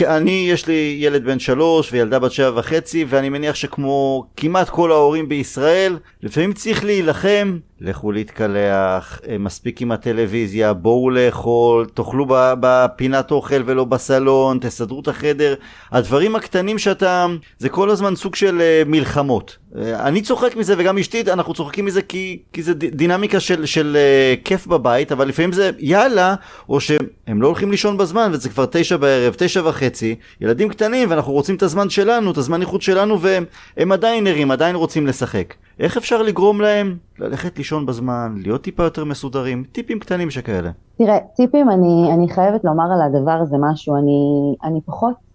אה, 0.00 0.16
אני 0.16 0.48
יש 0.50 0.66
לי 0.66 0.96
ילד 1.00 1.24
בן 1.24 1.38
3 1.38 1.92
וילדה 1.92 2.18
בת 2.18 2.32
7 2.32 2.58
וחצי, 2.58 3.04
ואני 3.08 3.28
מניח 3.28 3.54
שכמו 3.54 4.26
כמעט 4.36 4.68
כל 4.68 4.92
ההורים 4.92 5.28
בישראל, 5.28 5.96
לפעמים 6.22 6.52
צריך 6.52 6.84
להילחם 6.84 7.58
לכו 7.80 8.12
להתקלח, 8.12 9.20
אה, 9.28 9.38
מספיק 9.38 9.82
עם 9.82 9.92
הטלוויזיה, 9.92 10.72
בואו 10.72 11.10
לאכול, 11.10 11.86
תאכלו 11.94 12.26
בפינת 12.60 13.30
אוכל 13.30 13.62
ולא 13.66 13.84
בסלון, 13.84 14.58
תסדרו 14.60 15.00
את 15.00 15.08
החדר. 15.08 15.54
הדברים 15.92 16.36
הקטנים 16.36 16.78
שאתה... 16.78 17.26
זה 17.58 17.68
כל 17.68 17.90
הזמן 17.90 18.16
סוג 18.16 18.34
של 18.34 18.60
אה, 18.60 18.82
מלחמות. 18.86 19.56
אה, 19.76 20.08
אני 20.08 20.22
צוחק 20.22 20.56
מזה 20.56 20.74
וגם 20.78 20.98
אשתי, 20.98 21.22
אנחנו 21.32 21.54
צוחקים 21.54 21.84
מזה 21.84 22.02
כי, 22.02 22.42
כי 22.52 22.62
זה 22.62 22.74
דינמיקה 22.74 23.40
של, 23.40 23.66
של 23.66 23.96
כיף 24.44 24.66
בבית, 24.66 25.12
אבל 25.12 25.28
לפעמים 25.28 25.52
זה 25.52 25.70
יאללה, 25.78 26.34
או 26.68 26.80
שהם 26.80 27.42
לא 27.42 27.46
הולכים 27.46 27.70
לישון 27.70 27.96
בזמן 27.96 28.30
וזה 28.32 28.48
כבר 28.48 28.66
תשע 28.70 28.96
בערב, 28.96 29.34
תשע 29.38 29.62
וחצי, 29.68 30.14
ילדים 30.40 30.68
קטנים 30.68 31.10
ואנחנו 31.10 31.32
רוצים 31.32 31.54
את 31.56 31.62
הזמן 31.62 31.90
שלנו, 31.90 32.30
את 32.30 32.36
הזמן 32.36 32.60
איכות 32.60 32.82
שלנו 32.82 33.18
והם 33.20 33.92
עדיין 33.92 34.26
ערים, 34.26 34.50
עדיין 34.50 34.76
רוצים 34.76 35.06
לשחק. 35.06 35.54
איך 35.80 35.96
אפשר 35.96 36.22
לגרום 36.22 36.60
להם 36.60 36.96
ללכת 37.18 37.58
לישון 37.58 37.86
בזמן, 37.86 38.34
להיות 38.42 38.62
טיפה 38.62 38.82
יותר 38.82 39.04
מסודרים, 39.04 39.64
טיפים 39.72 39.98
קטנים 39.98 40.30
שכאלה. 40.30 40.70
תראה, 40.98 41.18
טיפים, 41.36 41.70
אני, 41.70 42.10
אני 42.14 42.28
חייבת 42.28 42.64
לומר 42.64 42.84
על 42.94 43.02
הדבר 43.02 43.38
הזה 43.42 43.56
משהו, 43.60 43.96
אני, 43.96 44.54
אני 44.64 44.80
פחות 44.86 45.25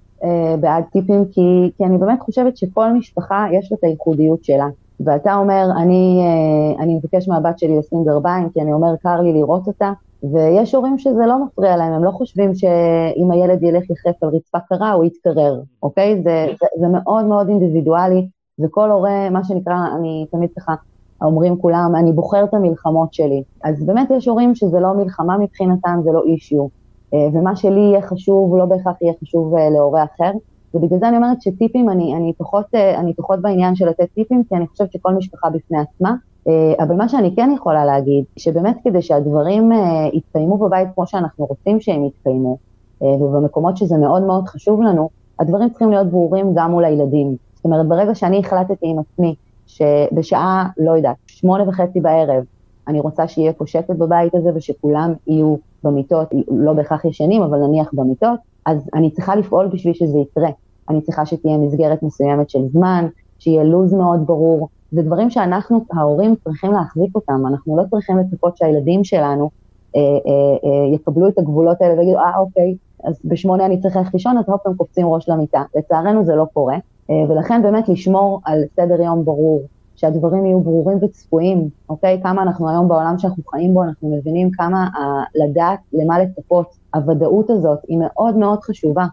בעד 0.59 0.83
טיפים, 0.91 1.25
כי, 1.31 1.71
כי 1.77 1.85
אני 1.85 1.97
באמת 1.97 2.19
חושבת 2.19 2.57
שכל 2.57 2.93
משפחה 2.93 3.45
יש 3.51 3.71
לה 3.71 3.77
את 3.79 3.83
הייחודיות 3.83 4.43
שלה. 4.43 4.67
ואתה 5.05 5.35
אומר, 5.35 5.65
אני, 5.77 6.21
אה, 6.23 6.83
אני 6.83 6.95
מבקש 6.95 7.27
מהבת 7.27 7.59
שלי 7.59 7.77
לשים 7.77 8.03
גרביים, 8.03 8.49
כי 8.49 8.61
אני 8.61 8.73
אומר, 8.73 8.95
קר 9.03 9.21
לי 9.21 9.33
לראות 9.33 9.67
אותה, 9.67 9.91
ויש 10.23 10.75
הורים 10.75 10.97
שזה 10.97 11.25
לא 11.25 11.45
מפריע 11.45 11.77
להם, 11.77 11.93
הם 11.93 12.03
לא 12.03 12.11
חושבים 12.11 12.55
שאם 12.55 13.31
הילד 13.31 13.63
ילך 13.63 13.89
יחף 13.89 14.23
על 14.23 14.29
רצפה 14.29 14.59
קרה, 14.59 14.91
הוא 14.91 15.03
יתקרר, 15.03 15.61
אוקיי? 15.83 16.21
זה, 16.23 16.45
זה, 16.61 16.67
זה 16.79 16.87
מאוד 16.87 17.25
מאוד 17.25 17.49
אינדיבידואלי, 17.49 18.27
וכל 18.59 18.91
הורה, 18.91 19.29
מה 19.29 19.43
שנקרא, 19.43 19.75
אני 19.97 20.25
תמיד 20.31 20.49
ככה, 20.59 20.73
אומרים 21.21 21.57
כולם, 21.57 21.91
אני 21.99 22.11
בוחר 22.11 22.43
את 22.43 22.53
המלחמות 22.53 23.13
שלי. 23.13 23.43
אז 23.63 23.85
באמת 23.85 24.11
יש 24.11 24.27
הורים 24.27 24.55
שזה 24.55 24.79
לא 24.79 24.93
מלחמה 24.93 25.37
מבחינתם, 25.37 25.99
זה 26.03 26.11
לא 26.11 26.23
אישיו. 26.25 26.80
אה, 27.13 27.27
ומה 27.33 27.55
שלי 27.55 27.79
יהיה 27.79 28.01
חשוב, 28.01 28.55
לא 28.55 28.65
בהכרח 28.65 29.01
יהיה 29.01 29.13
חשוב 29.23 29.55
אה, 29.55 29.69
להורה 29.69 30.03
אחר. 30.03 30.31
ובגלל 30.73 30.99
זה 30.99 31.07
אני 31.07 31.17
אומרת 31.17 31.41
שטיפים, 31.41 31.89
אני, 31.89 32.15
אני, 32.15 32.33
פחות, 32.37 32.65
אה, 32.75 32.99
אני 32.99 33.13
פחות 33.13 33.41
בעניין 33.41 33.75
של 33.75 33.89
לתת 33.89 34.07
טיפים, 34.15 34.43
כי 34.49 34.55
אני 34.55 34.67
חושבת 34.67 34.91
שכל 34.91 35.13
משפחה 35.13 35.49
בפני 35.49 35.77
עצמה. 35.79 36.15
אבל 36.79 36.95
מה 36.95 37.09
שאני 37.09 37.35
כן 37.35 37.51
יכולה 37.55 37.85
להגיד, 37.85 38.23
שבאמת 38.37 38.77
כדי 38.83 39.01
שהדברים 39.01 39.71
יתקיימו 40.13 40.57
בבית 40.57 40.87
כמו 40.95 41.07
שאנחנו 41.07 41.45
רוצים 41.45 41.81
שהם 41.81 42.05
יתקיימו, 42.05 42.57
ובמקומות 43.01 43.77
שזה 43.77 43.97
מאוד 43.97 44.23
מאוד 44.23 44.47
חשוב 44.47 44.81
לנו, 44.81 45.09
הדברים 45.39 45.69
צריכים 45.69 45.91
להיות 45.91 46.07
ברורים 46.07 46.51
גם 46.55 46.71
מול 46.71 46.85
הילדים. 46.85 47.35
זאת 47.55 47.65
אומרת, 47.65 47.87
ברגע 47.87 48.15
שאני 48.15 48.39
החלטתי 48.39 48.87
עם 48.87 48.99
עצמי 48.99 49.35
שבשעה, 49.67 50.67
לא 50.77 50.91
יודעת, 50.91 51.15
שמונה 51.27 51.69
וחצי 51.69 51.99
בערב, 51.99 52.43
אני 52.91 52.99
רוצה 52.99 53.27
שיהיה 53.27 53.53
פה 53.53 53.67
שקט 53.67 53.95
בבית 53.95 54.35
הזה 54.35 54.49
ושכולם 54.55 55.13
יהיו 55.27 55.55
במיטות, 55.83 56.27
לא 56.47 56.73
בהכרח 56.73 57.05
ישנים, 57.05 57.41
אבל 57.41 57.57
נניח 57.57 57.89
במיטות, 57.93 58.39
אז 58.65 58.89
אני 58.93 59.11
צריכה 59.11 59.35
לפעול 59.35 59.67
בשביל 59.67 59.93
שזה 59.93 60.17
יקרה. 60.17 60.49
אני 60.89 61.01
צריכה 61.01 61.25
שתהיה 61.25 61.57
מסגרת 61.57 62.03
מסוימת 62.03 62.49
של 62.49 62.67
זמן, 62.67 63.07
שיהיה 63.39 63.63
לו"ז 63.63 63.93
מאוד 63.93 64.19
ברור. 64.25 64.69
זה 64.91 65.01
דברים 65.01 65.29
שאנחנו, 65.29 65.85
ההורים, 65.93 66.35
צריכים 66.43 66.71
להחזיק 66.71 67.15
אותם. 67.15 67.47
אנחנו 67.47 67.77
לא 67.77 67.83
צריכים 67.89 68.17
לצפות 68.17 68.57
שהילדים 68.57 69.03
שלנו 69.03 69.49
אה, 69.95 70.01
אה, 70.01 70.69
אה, 70.69 70.93
יקבלו 70.95 71.27
את 71.27 71.39
הגבולות 71.39 71.81
האלה 71.81 71.99
ויגידו, 71.99 72.17
אה, 72.17 72.37
אוקיי, 72.37 72.75
אז 73.03 73.21
בשמונה 73.25 73.65
אני 73.65 73.81
צריך 73.81 73.95
ללכת 73.95 74.13
לישון, 74.13 74.37
אז 74.37 74.43
הופ, 74.47 74.67
הם 74.67 74.73
קופצים 74.73 75.07
ראש 75.07 75.29
למיטה. 75.29 75.63
לצערנו 75.75 76.25
זה 76.25 76.35
לא 76.35 76.45
קורה, 76.53 76.75
אה, 77.09 77.15
ולכן 77.29 77.61
באמת 77.63 77.89
לשמור 77.89 78.41
על 78.45 78.63
סדר 78.75 79.01
יום 79.01 79.25
ברור, 79.25 79.61
שהדברים 80.01 80.45
יהיו 80.45 80.59
ברורים 80.59 80.97
וצפויים, 81.01 81.69
אוקיי? 81.89 82.19
כמה 82.23 82.41
אנחנו 82.41 82.69
היום 82.69 82.87
בעולם 82.87 83.15
שאנחנו 83.17 83.43
חיים 83.43 83.73
בו, 83.73 83.83
אנחנו 83.83 84.15
מבינים 84.17 84.51
כמה 84.51 84.83
ה- 84.83 85.23
לדעת 85.35 85.79
למה 85.93 86.19
לצפות, 86.19 86.67
הוודאות 86.95 87.49
הזאת 87.49 87.79
היא 87.87 87.97
מאוד 88.01 88.35
מאוד 88.35 88.59
חשובה, 88.59 89.05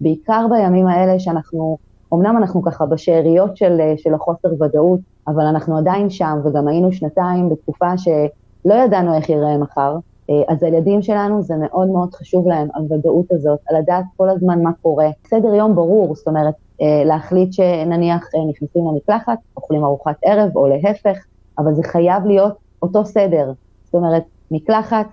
בעיקר 0.00 0.46
בימים 0.50 0.86
האלה 0.86 1.18
שאנחנו, 1.20 1.76
אמנם 2.14 2.36
אנחנו 2.36 2.62
ככה 2.62 2.86
בשאריות 2.86 3.56
של, 3.56 3.80
של 3.96 4.14
החוסר 4.14 4.62
ודאות, 4.62 5.00
אבל 5.28 5.44
אנחנו 5.44 5.78
עדיין 5.78 6.10
שם, 6.10 6.38
וגם 6.44 6.68
היינו 6.68 6.92
שנתיים 6.92 7.48
בתקופה 7.48 7.98
שלא 7.98 8.74
ידענו 8.74 9.14
איך 9.14 9.30
ייראה 9.30 9.58
מחר, 9.58 9.96
אה, 10.30 10.54
אז 10.54 10.62
הילדים 10.62 11.02
שלנו 11.02 11.42
זה 11.42 11.54
מאוד 11.56 11.88
מאוד 11.88 12.14
חשוב 12.14 12.48
להם, 12.48 12.68
הוודאות 12.74 13.26
הזאת, 13.30 13.58
לדעת 13.78 14.04
כל 14.16 14.28
הזמן 14.28 14.62
מה 14.62 14.70
קורה. 14.82 15.08
סדר 15.30 15.54
יום 15.54 15.74
ברור, 15.74 16.14
זאת 16.14 16.28
אומרת, 16.28 16.54
אה, 16.54 16.60
להחליט 16.80 17.52
שנניח 17.52 18.24
אה, 18.34 18.40
נכנסים 18.50 18.86
למקלחת, 18.86 19.38
אוכלים 19.56 19.84
ארוחת 19.84 20.16
ערב 20.24 20.56
או 20.56 20.66
להפך, 20.66 21.18
אבל 21.58 21.74
זה 21.74 21.82
חייב 21.82 22.26
להיות 22.26 22.54
אותו 22.82 23.04
סדר. 23.04 23.52
זאת 23.84 23.94
אומרת, 23.94 24.22
מקלחת, 24.50 25.06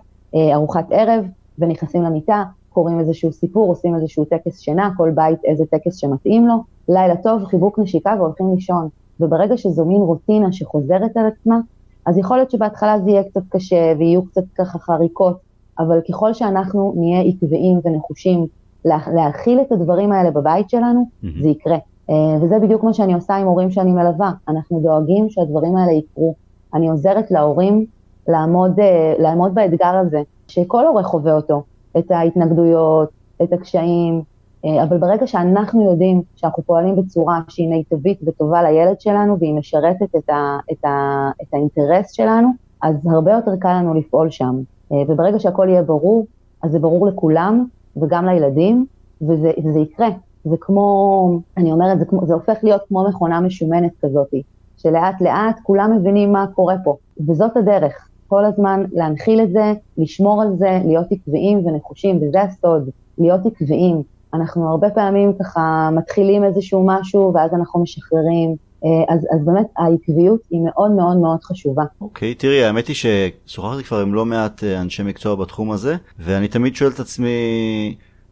ארוחת 0.53 0.85
ערב, 0.91 1.25
ונכנסים 1.59 2.03
למיטה, 2.03 2.43
קוראים 2.69 2.99
איזשהו 2.99 3.31
סיפור, 3.31 3.69
עושים 3.69 3.95
איזשהו 3.95 4.25
טקס 4.25 4.59
שינה, 4.59 4.89
כל 4.97 5.11
בית 5.15 5.39
איזה 5.45 5.65
טקס 5.65 5.95
שמתאים 5.95 6.47
לו, 6.47 6.55
לילה 6.89 7.15
טוב, 7.15 7.45
חיבוק 7.45 7.79
נשיקה 7.79 8.15
והולכים 8.17 8.55
לישון. 8.55 8.89
וברגע 9.19 9.57
שזו 9.57 9.85
מין 9.85 10.01
רוטינה 10.01 10.51
שחוזרת 10.51 11.17
על 11.17 11.25
עצמה, 11.25 11.59
אז 12.05 12.17
יכול 12.17 12.37
להיות 12.37 12.51
שבהתחלה 12.51 12.99
זה 12.99 13.09
יהיה 13.09 13.23
קצת 13.23 13.41
קשה 13.49 13.93
ויהיו 13.99 14.25
קצת 14.25 14.43
ככה 14.57 14.79
חריקות, 14.79 15.37
אבל 15.79 15.99
ככל 16.09 16.33
שאנחנו 16.33 16.93
נהיה 16.95 17.21
עקביים 17.21 17.79
ונחושים 17.83 18.47
לה, 18.85 18.97
להכיל 19.13 19.61
את 19.61 19.71
הדברים 19.71 20.11
האלה 20.11 20.31
בבית 20.31 20.69
שלנו, 20.69 21.01
mm-hmm. 21.01 21.41
זה 21.41 21.47
יקרה. 21.49 21.77
Uh, 22.09 22.13
וזה 22.41 22.59
בדיוק 22.59 22.83
מה 22.83 22.93
שאני 22.93 23.13
עושה 23.13 23.35
עם 23.35 23.47
הורים 23.47 23.71
שאני 23.71 23.91
מלווה. 23.91 24.31
אנחנו 24.47 24.79
דואגים 24.79 25.29
שהדברים 25.29 25.77
האלה 25.77 25.91
יקרו. 25.91 26.35
אני 26.73 26.89
עוזרת 26.89 27.31
להורים 27.31 27.85
לעמוד, 28.27 28.79
uh, 28.79 29.21
לעמוד 29.21 29.55
באתגר 29.55 29.95
הזה, 29.95 30.21
שכל 30.47 30.87
הורה 30.87 31.03
חווה 31.03 31.35
אותו, 31.35 31.63
את 31.97 32.11
ההתנגדויות, 32.11 33.09
את 33.43 33.53
הקשיים, 33.53 34.21
אה, 34.65 34.83
אבל 34.83 34.97
ברגע 34.97 35.27
שאנחנו 35.27 35.91
יודעים 35.91 36.21
שאנחנו 36.35 36.63
פועלים 36.63 36.95
בצורה 36.95 37.39
שהיא 37.47 37.69
מיטבית 37.69 38.19
וטובה 38.27 38.63
לילד 38.63 39.01
שלנו 39.01 39.39
והיא 39.39 39.53
משרתת 39.53 40.15
את, 40.15 40.29
ה, 40.29 40.57
את, 40.71 40.85
ה, 40.85 41.29
את 41.41 41.53
האינטרס 41.53 42.11
שלנו, 42.11 42.49
אז 42.81 43.07
הרבה 43.07 43.31
יותר 43.31 43.51
קל 43.59 43.73
לנו 43.73 43.93
לפעול 43.93 44.29
שם. 44.29 44.59
אה, 44.91 44.97
וברגע 45.07 45.39
שהכל 45.39 45.67
יהיה 45.69 45.83
ברור, 45.83 46.25
אז 46.63 46.71
זה 46.71 46.79
ברור 46.79 47.07
לכולם 47.07 47.65
וגם 48.01 48.25
לילדים, 48.25 48.85
וזה, 49.21 49.51
וזה 49.65 49.79
יקרה. 49.79 50.09
זה 50.43 50.55
כמו, 50.61 51.39
אני 51.57 51.71
אומרת, 51.71 51.99
זה, 51.99 52.05
כמו, 52.05 52.25
זה 52.27 52.33
הופך 52.33 52.57
להיות 52.63 52.81
כמו 52.87 53.05
מכונה 53.09 53.39
משומנת 53.39 53.91
כזאת, 54.05 54.29
שלאט 54.77 55.21
לאט 55.21 55.59
כולם 55.63 55.97
מבינים 55.97 56.31
מה 56.31 56.45
קורה 56.55 56.75
פה, 56.83 56.95
וזאת 57.27 57.57
הדרך. 57.57 58.07
כל 58.27 58.45
הזמן 58.45 58.83
להנחיל 58.91 59.41
את 59.41 59.51
זה, 59.51 59.73
לשמור 59.97 60.41
על 60.41 60.55
זה, 60.57 60.79
להיות 60.85 61.07
עקביים 61.11 61.65
ונחושים, 61.65 62.19
וזה 62.21 62.41
הסוד, 62.41 62.89
להיות 63.17 63.45
עקביים. 63.45 64.01
אנחנו 64.33 64.69
הרבה 64.69 64.89
פעמים 64.89 65.33
ככה 65.39 65.89
מתחילים 65.91 66.43
איזשהו 66.43 66.83
משהו, 66.85 67.31
ואז 67.35 67.53
אנחנו 67.53 67.81
משחררים. 67.81 68.55
אה, 68.85 69.13
אז, 69.13 69.19
אז 69.19 69.45
באמת 69.45 69.65
העקביות 69.77 70.39
היא 70.49 70.59
מאוד 70.65 70.91
מאוד 70.91 71.17
מאוד 71.17 71.43
חשובה. 71.43 71.83
אוקיי, 72.01 72.31
okay, 72.31 72.41
תראי, 72.41 72.63
האמת 72.63 72.87
היא 72.87 72.95
ששוחחתי 72.95 73.83
כבר 73.83 73.99
עם 73.99 74.13
לא 74.13 74.25
מעט 74.25 74.63
אה, 74.63 74.81
אנשי 74.81 75.03
מקצוע 75.03 75.35
בתחום 75.35 75.71
הזה, 75.71 75.95
ואני 76.19 76.47
תמיד 76.47 76.75
שואל 76.75 76.91
את 76.91 76.99
עצמי 76.99 77.29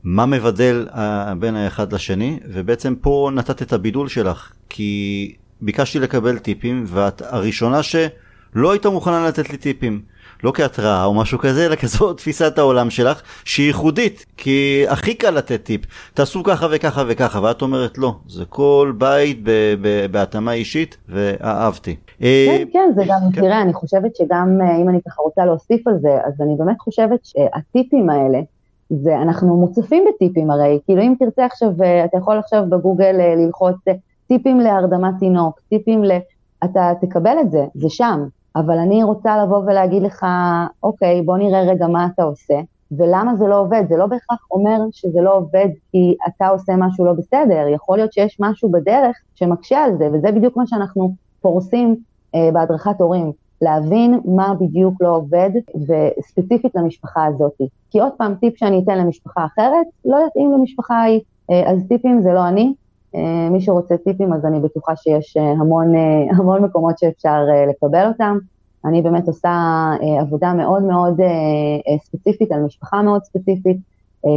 מה 0.03 0.25
מבדל 0.25 0.87
אה, 0.95 1.33
בין 1.39 1.55
האחד 1.55 1.93
לשני, 1.93 2.39
ובעצם 2.53 2.95
פה 2.95 3.29
נתת 3.33 3.61
את 3.61 3.73
הבידול 3.73 4.07
שלך, 4.07 4.53
כי 4.69 5.33
ביקשתי 5.61 5.99
לקבל 5.99 6.37
טיפים, 6.37 6.83
ואת 6.87 7.21
הראשונה 7.25 7.83
שלא 8.53 8.71
הייתה 8.71 8.89
מוכנה 8.89 9.27
לתת 9.27 9.49
לי 9.49 9.57
טיפים. 9.57 10.01
לא 10.43 10.51
כהתראה 10.55 11.05
או 11.05 11.13
משהו 11.13 11.39
כזה, 11.39 11.65
אלא 11.65 11.75
כזו 11.75 12.13
תפיסת 12.17 12.57
העולם 12.57 12.89
שלך, 12.89 13.21
שהיא 13.45 13.67
ייחודית, 13.67 14.25
כי 14.37 14.85
הכי 14.89 15.13
קל 15.13 15.29
לתת 15.29 15.63
טיפ, 15.63 15.81
תעשו 16.13 16.43
ככה 16.43 16.67
וככה 16.71 17.03
וככה, 17.07 17.39
ואת 17.43 17.61
אומרת 17.61 17.97
לא, 17.97 18.15
זה 18.27 18.45
כל 18.45 18.93
בית 18.97 19.39
בהתאמה 20.11 20.53
אישית, 20.53 20.97
ואהבתי. 21.09 21.95
אה, 22.21 22.57
כן, 22.57 22.67
כן, 22.73 22.91
זה 22.95 23.03
גם, 23.07 23.19
כן. 23.33 23.41
תראה, 23.41 23.61
אני 23.61 23.73
חושבת 23.73 24.15
שגם 24.15 24.57
אה, 24.61 24.77
אם 24.77 24.89
אני 24.89 24.99
ככה 25.07 25.21
רוצה 25.21 25.45
להוסיף 25.45 25.87
על 25.87 25.93
זה, 26.01 26.17
אז 26.25 26.41
אני 26.41 26.55
באמת 26.57 26.79
חושבת 26.79 27.19
שהטיפים 27.23 28.09
האלה, 28.09 28.39
זה, 28.89 29.17
אנחנו 29.21 29.57
מוצפים 29.57 30.05
בטיפים 30.09 30.51
הרי, 30.51 30.79
כאילו 30.85 31.01
אם 31.01 31.13
תרצה 31.19 31.45
עכשיו, 31.45 31.69
אה, 31.83 32.05
אתה 32.05 32.17
יכול 32.17 32.37
עכשיו 32.37 32.63
בגוגל 32.69 33.15
ללחוץ 33.37 33.75
טיפים 34.27 34.59
להרדמת 34.59 35.13
תינוק, 35.19 35.59
טיפים 35.69 36.03
ל... 36.03 36.11
אתה 36.63 36.91
תקבל 37.01 37.37
את 37.41 37.51
זה, 37.51 37.65
זה 37.75 37.89
שם. 37.89 38.23
אבל 38.55 38.77
אני 38.77 39.03
רוצה 39.03 39.43
לבוא 39.43 39.57
ולהגיד 39.57 40.03
לך, 40.03 40.25
אוקיי, 40.83 41.21
בוא 41.21 41.37
נראה 41.37 41.61
רגע 41.61 41.87
מה 41.87 42.07
אתה 42.13 42.23
עושה, 42.23 42.59
ולמה 42.91 43.35
זה 43.35 43.47
לא 43.47 43.59
עובד. 43.59 43.83
זה 43.89 43.97
לא 43.97 44.05
בהכרח 44.05 44.47
אומר 44.51 44.79
שזה 44.91 45.21
לא 45.21 45.35
עובד 45.35 45.67
כי 45.91 46.15
אתה 46.27 46.47
עושה 46.47 46.73
משהו 46.77 47.05
לא 47.05 47.13
בסדר, 47.13 47.67
יכול 47.67 47.97
להיות 47.97 48.13
שיש 48.13 48.37
משהו 48.39 48.71
בדרך 48.71 49.17
שמקשה 49.35 49.83
על 49.83 49.97
זה, 49.97 50.09
וזה 50.13 50.31
בדיוק 50.31 50.57
מה 50.57 50.67
שאנחנו 50.67 51.13
פורסים 51.41 51.95
אה, 52.35 52.49
בהדרכת 52.53 53.01
הורים, 53.01 53.31
להבין 53.61 54.19
מה 54.25 54.53
בדיוק 54.59 54.93
לא 55.01 55.15
עובד, 55.15 55.49
וספציפית 55.75 56.75
למשפחה 56.75 57.25
הזאת. 57.25 57.61
כי 57.91 57.99
עוד 57.99 58.11
פעם, 58.17 58.35
טיפ 58.35 58.57
שאני 58.57 58.81
אתן 58.83 58.97
למשפחה 58.97 59.45
אחרת, 59.45 59.87
לא 60.05 60.17
יתאים 60.27 60.51
למשפחה 60.51 60.95
ההיא. 60.95 61.19
אה, 61.51 61.71
אז 61.71 61.83
טיפים 61.87 62.21
זה 62.21 62.33
לא 62.33 62.47
אני, 62.47 62.73
מי 63.51 63.61
שרוצה 63.61 63.97
טיפים, 63.97 64.33
אז 64.33 64.45
אני 64.45 64.59
בטוחה 64.59 64.95
שיש 64.95 65.37
אה, 65.37 65.51
המון, 65.51 65.95
אה, 65.95 66.23
המון 66.37 66.63
מקומות 66.63 66.99
שאפשר 66.99 67.39
לקבל 67.69 68.07
אותם. 68.07 68.37
אני 68.85 69.01
באמת 69.01 69.27
עושה 69.27 69.51
עבודה 70.19 70.53
מאוד 70.53 70.83
מאוד 70.83 71.19
ספציפית 72.03 72.51
על 72.51 72.61
משפחה 72.61 73.01
מאוד 73.01 73.23
ספציפית. 73.23 73.77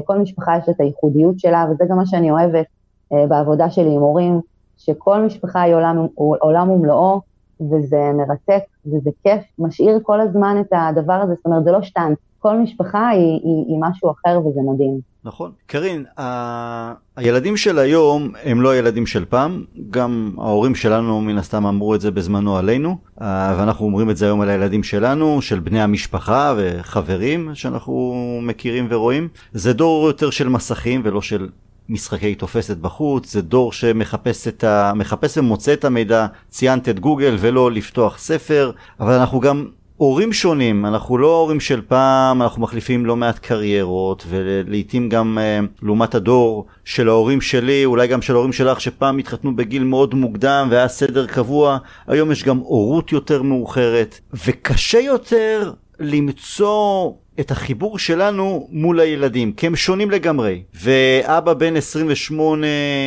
כל 0.04 0.18
משפחה 0.18 0.56
יש 0.56 0.68
את 0.68 0.80
הייחודיות 0.80 1.38
שלה, 1.38 1.66
וזה 1.70 1.84
גם 1.90 1.96
מה 1.96 2.06
שאני 2.06 2.30
אוהבת 2.30 2.66
בעבודה 3.10 3.70
שלי 3.70 3.94
עם 3.94 4.00
הורים, 4.00 4.40
שכל 4.78 5.20
משפחה 5.20 5.62
היא 5.62 5.74
עולם, 5.74 6.06
עולם 6.14 6.70
ומלואו, 6.70 7.20
וזה 7.60 8.10
מרתק, 8.14 8.62
וזה 8.86 9.10
כיף, 9.22 9.42
משאיר 9.58 9.98
כל 10.02 10.20
הזמן 10.20 10.56
את 10.60 10.72
הדבר 10.72 11.12
הזה, 11.12 11.34
זאת 11.34 11.46
אומרת, 11.46 11.64
זה 11.64 11.72
לא 11.72 11.82
שטנץ, 11.82 12.18
כל 12.44 12.56
משפחה 12.56 13.08
היא, 13.08 13.20
היא, 13.20 13.64
היא 13.68 13.76
משהו 13.80 14.10
אחר 14.10 14.40
וזה 14.46 14.60
מדהים. 14.74 15.00
נכון. 15.24 15.50
קרין, 15.66 16.04
ה... 16.20 16.92
הילדים 17.16 17.56
של 17.56 17.78
היום 17.78 18.32
הם 18.44 18.60
לא 18.60 18.70
הילדים 18.70 19.06
של 19.06 19.24
פעם, 19.24 19.64
גם 19.90 20.34
ההורים 20.38 20.74
שלנו 20.74 21.20
מן 21.20 21.38
הסתם 21.38 21.66
אמרו 21.66 21.94
את 21.94 22.00
זה 22.00 22.10
בזמנו 22.10 22.56
עלינו, 22.56 22.96
ואנחנו 23.18 23.86
אומרים 23.86 24.10
את 24.10 24.16
זה 24.16 24.26
היום 24.26 24.40
על 24.40 24.48
הילדים 24.48 24.82
שלנו, 24.82 25.42
של 25.42 25.60
בני 25.60 25.82
המשפחה 25.82 26.54
וחברים 26.56 27.54
שאנחנו 27.54 28.14
מכירים 28.42 28.86
ורואים. 28.90 29.28
זה 29.52 29.72
דור 29.72 30.06
יותר 30.06 30.30
של 30.30 30.48
מסכים 30.48 31.00
ולא 31.04 31.22
של 31.22 31.48
משחקי 31.88 32.34
תופסת 32.34 32.76
בחוץ, 32.76 33.32
זה 33.32 33.42
דור 33.42 33.72
שמחפש 33.72 34.48
את 34.48 34.64
ה... 34.64 34.92
מחפש 34.96 35.38
ומוצא 35.38 35.72
את 35.72 35.84
המידע, 35.84 36.26
ציינת 36.48 36.88
את 36.88 37.00
גוגל 37.00 37.36
ולא 37.38 37.70
לפתוח 37.70 38.18
ספר, 38.18 38.70
אבל 39.00 39.12
אנחנו 39.12 39.40
גם 39.40 39.66
הורים 39.96 40.32
שונים, 40.32 40.86
אנחנו 40.86 41.18
לא 41.18 41.38
הורים 41.38 41.60
של 41.60 41.80
פעם, 41.88 42.42
אנחנו 42.42 42.62
מחליפים 42.62 43.06
לא 43.06 43.16
מעט 43.16 43.38
קריירות, 43.38 44.24
ולעיתים 44.28 45.08
גם 45.08 45.38
uh, 45.38 45.84
לעומת 45.84 46.14
הדור 46.14 46.66
של 46.84 47.08
ההורים 47.08 47.40
שלי, 47.40 47.84
אולי 47.84 48.06
גם 48.06 48.22
של 48.22 48.34
ההורים 48.34 48.52
שלך, 48.52 48.80
שפעם 48.80 49.18
התחתנו 49.18 49.56
בגיל 49.56 49.84
מאוד 49.84 50.14
מוקדם 50.14 50.68
והיה 50.70 50.88
סדר 50.88 51.26
קבוע, 51.26 51.78
היום 52.06 52.32
יש 52.32 52.44
גם 52.44 52.56
הורות 52.56 53.12
יותר 53.12 53.42
מאוחרת, 53.42 54.20
וקשה 54.46 55.00
יותר 55.00 55.72
למצוא 56.00 57.12
את 57.40 57.50
החיבור 57.50 57.98
שלנו 57.98 58.68
מול 58.70 59.00
הילדים, 59.00 59.52
כי 59.52 59.66
הם 59.66 59.76
שונים 59.76 60.10
לגמרי. 60.10 60.62
ואבא 60.74 61.54
בן 61.54 61.76
28, 61.76 62.66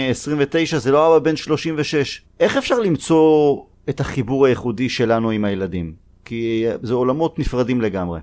29 0.10 0.78
זה 0.78 0.92
לא 0.92 1.08
אבא 1.08 1.20
בן 1.20 1.36
36. 1.36 2.22
איך 2.40 2.58
אפשר 2.58 2.80
למצוא 2.80 3.58
את 3.90 4.00
החיבור 4.00 4.46
הייחודי 4.46 4.90
שלנו 4.90 5.30
עם 5.30 5.46
הילדים? 5.46 6.07
כי 6.28 6.66
זה 6.82 6.94
עולמות 6.94 7.40
נפרדים 7.40 7.82
לגמרי. 7.82 8.20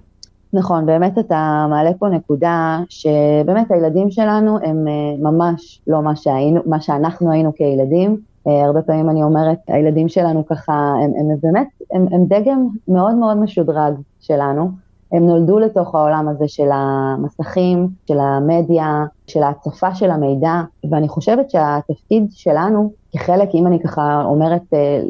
נכון, 0.52 0.86
באמת 0.86 1.18
אתה 1.18 1.66
מעלה 1.70 1.90
פה 1.98 2.08
נקודה 2.08 2.78
שבאמת 2.88 3.70
הילדים 3.70 4.10
שלנו 4.10 4.58
הם 4.62 4.88
אה, 4.88 5.30
ממש 5.30 5.80
לא 5.86 6.02
מה, 6.02 6.16
שהיינו, 6.16 6.60
מה 6.66 6.80
שאנחנו 6.80 7.32
היינו 7.32 7.54
כילדים. 7.54 8.16
אה, 8.46 8.64
הרבה 8.64 8.82
פעמים 8.82 9.10
אני 9.10 9.22
אומרת, 9.22 9.58
הילדים 9.68 10.08
שלנו 10.08 10.46
ככה, 10.46 10.72
הם, 10.72 11.12
הם 11.20 11.36
באמת, 11.42 11.68
הם, 11.92 12.06
הם 12.12 12.24
דגם 12.24 12.66
מאוד 12.88 13.14
מאוד 13.14 13.36
משודרג 13.36 13.94
שלנו. 14.20 14.70
הם 15.12 15.26
נולדו 15.26 15.58
לתוך 15.58 15.94
העולם 15.94 16.28
הזה 16.28 16.48
של 16.48 16.68
המסכים, 16.72 17.88
של 18.08 18.18
המדיה, 18.18 19.04
של 19.26 19.42
ההצפה 19.42 19.94
של 19.94 20.10
המידע, 20.10 20.62
ואני 20.90 21.08
חושבת 21.08 21.50
שהתפקיד 21.50 22.26
שלנו, 22.30 22.92
כחלק, 23.12 23.48
אם 23.54 23.66
אני 23.66 23.80
ככה 23.80 24.22
אומרת, 24.24 24.62
אה, 24.74 25.00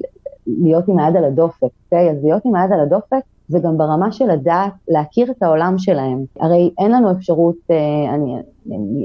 להיות 0.47 0.89
עם 0.89 0.99
היד 0.99 1.17
על 1.17 1.25
הדופק, 1.25 1.69
אוקיי? 1.85 2.11
אז 2.11 2.25
להיות 2.25 2.43
עם 2.45 2.55
היד 2.55 2.73
על 2.73 2.81
הדופק 2.81 3.21
זה 3.49 3.59
גם 3.59 3.79
ברמה 3.79 4.13
של 4.13 4.25
לדעת 4.25 4.73
להכיר 4.89 5.31
את 5.31 5.43
העולם 5.43 5.75
שלהם. 5.79 6.25
הרי 6.41 6.71
אין 6.79 6.93
לנו 6.93 7.11
אפשרות, 7.11 7.57
אה, 7.71 8.15
אני, 8.15 8.37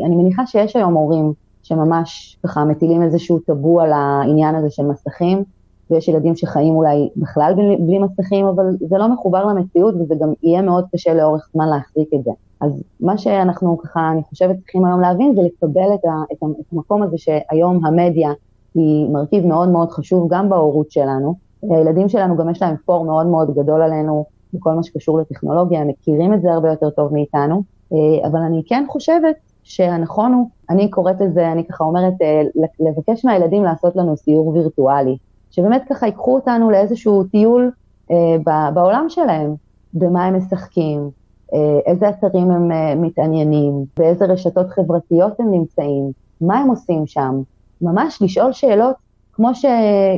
אני 0.06 0.16
מניחה 0.16 0.46
שיש 0.46 0.76
היום 0.76 0.94
הורים 0.94 1.34
שממש 1.64 2.38
ככה 2.44 2.66
מטילים 2.66 3.04
איזשהו 3.04 3.40
טאבו 3.40 3.82
על 3.82 3.92
העניין 3.94 4.56
הזה 4.56 4.70
של 4.70 4.84
מסכים, 4.84 5.44
ויש 5.92 6.08
ילדים 6.08 6.36
שחיים 6.36 6.76
אולי 6.76 7.10
בכלל 7.16 7.54
בלי, 7.56 7.78
בלי 7.80 8.00
מסכים, 8.00 8.46
אבל 8.46 8.66
זה 8.80 8.98
לא 8.98 9.08
מחובר 9.14 9.46
למציאות 9.46 9.96
וזה 9.96 10.16
גם 10.22 10.34
יהיה 10.44 10.62
מאוד 10.62 10.86
קשה 10.94 11.14
לאורך 11.14 11.50
זמן 11.54 11.68
להחזיק 11.68 12.10
את 12.14 12.24
זה. 12.24 12.32
אז 12.62 12.84
מה 13.00 13.18
שאנחנו 13.18 13.78
ככה, 13.78 14.12
אני 14.12 14.24
חושבת, 14.24 14.56
צריכים 14.60 14.86
היום 14.86 15.02
להבין 15.02 15.36
זה 15.36 15.42
לקבל 15.42 15.94
את, 15.94 16.06
ה, 16.06 16.24
את 16.32 16.38
המקום 16.72 17.04
הזה 17.04 17.18
שהיום 17.18 17.86
המדיה 17.86 18.32
היא 18.76 19.10
מרכיב 19.10 19.46
מאוד 19.46 19.70
מאוד 19.70 19.92
חשוב 19.92 20.28
גם 20.30 20.50
בהורות 20.50 20.92
שלנו. 20.92 21.36
הילדים 21.62 22.10
שלנו 22.10 22.38
גם 22.38 22.50
יש 22.50 22.62
להם 22.62 22.76
פור 22.86 23.06
מאוד 23.06 23.28
מאוד 23.28 23.56
גדול 23.56 23.82
עלינו 23.82 24.26
בכל 24.54 24.74
מה 24.74 24.84
שקשור 24.84 25.20
לטכנולוגיה, 25.20 25.82
הם 25.82 25.88
מכירים 25.88 26.34
את 26.34 26.42
זה 26.42 26.54
הרבה 26.54 26.70
יותר 26.70 26.90
טוב 26.90 27.14
מאיתנו, 27.14 27.64
אה, 27.94 28.28
אבל 28.28 28.40
אני 28.40 28.62
כן 28.68 28.86
חושבת 28.90 29.36
שהנכון 29.64 30.34
הוא, 30.34 30.50
אני 30.70 30.90
קוראת 30.90 31.22
לזה, 31.22 31.52
אני 31.52 31.66
ככה 31.66 31.84
אומרת, 31.84 32.14
אה, 32.22 32.42
לבקש 32.80 33.26
מהילדים 33.26 33.64
לעשות 33.64 33.96
לנו 33.96 34.18
סיור 34.18 34.48
וירטואלי. 34.48 35.18
שבאמת 35.52 35.84
ככה 35.90 36.06
ייקחו 36.06 36.36
אותנו 36.36 36.70
לאיזשהו 36.70 37.24
טיול 37.24 37.72
אה, 38.12 38.72
בעולם 38.74 39.06
שלהם, 39.10 39.56
במה 39.94 40.26
הם 40.26 40.38
משחקים, 40.38 41.10
איזה 41.86 42.10
אתרים 42.10 42.52
הם 42.52 43.02
מתעניינים, 43.02 43.86
באיזה 43.98 44.26
רשתות 44.26 44.70
חברתיות 44.70 45.40
הם 45.40 45.52
נמצאים, 45.52 46.12
מה 46.42 46.58
הם 46.58 46.70
עושים 46.70 47.08
שם, 47.08 47.42
ממש 47.82 48.22
לשאול 48.22 48.52
שאלות, 48.52 48.96
כמו, 49.34 49.56
ש, 49.56 49.66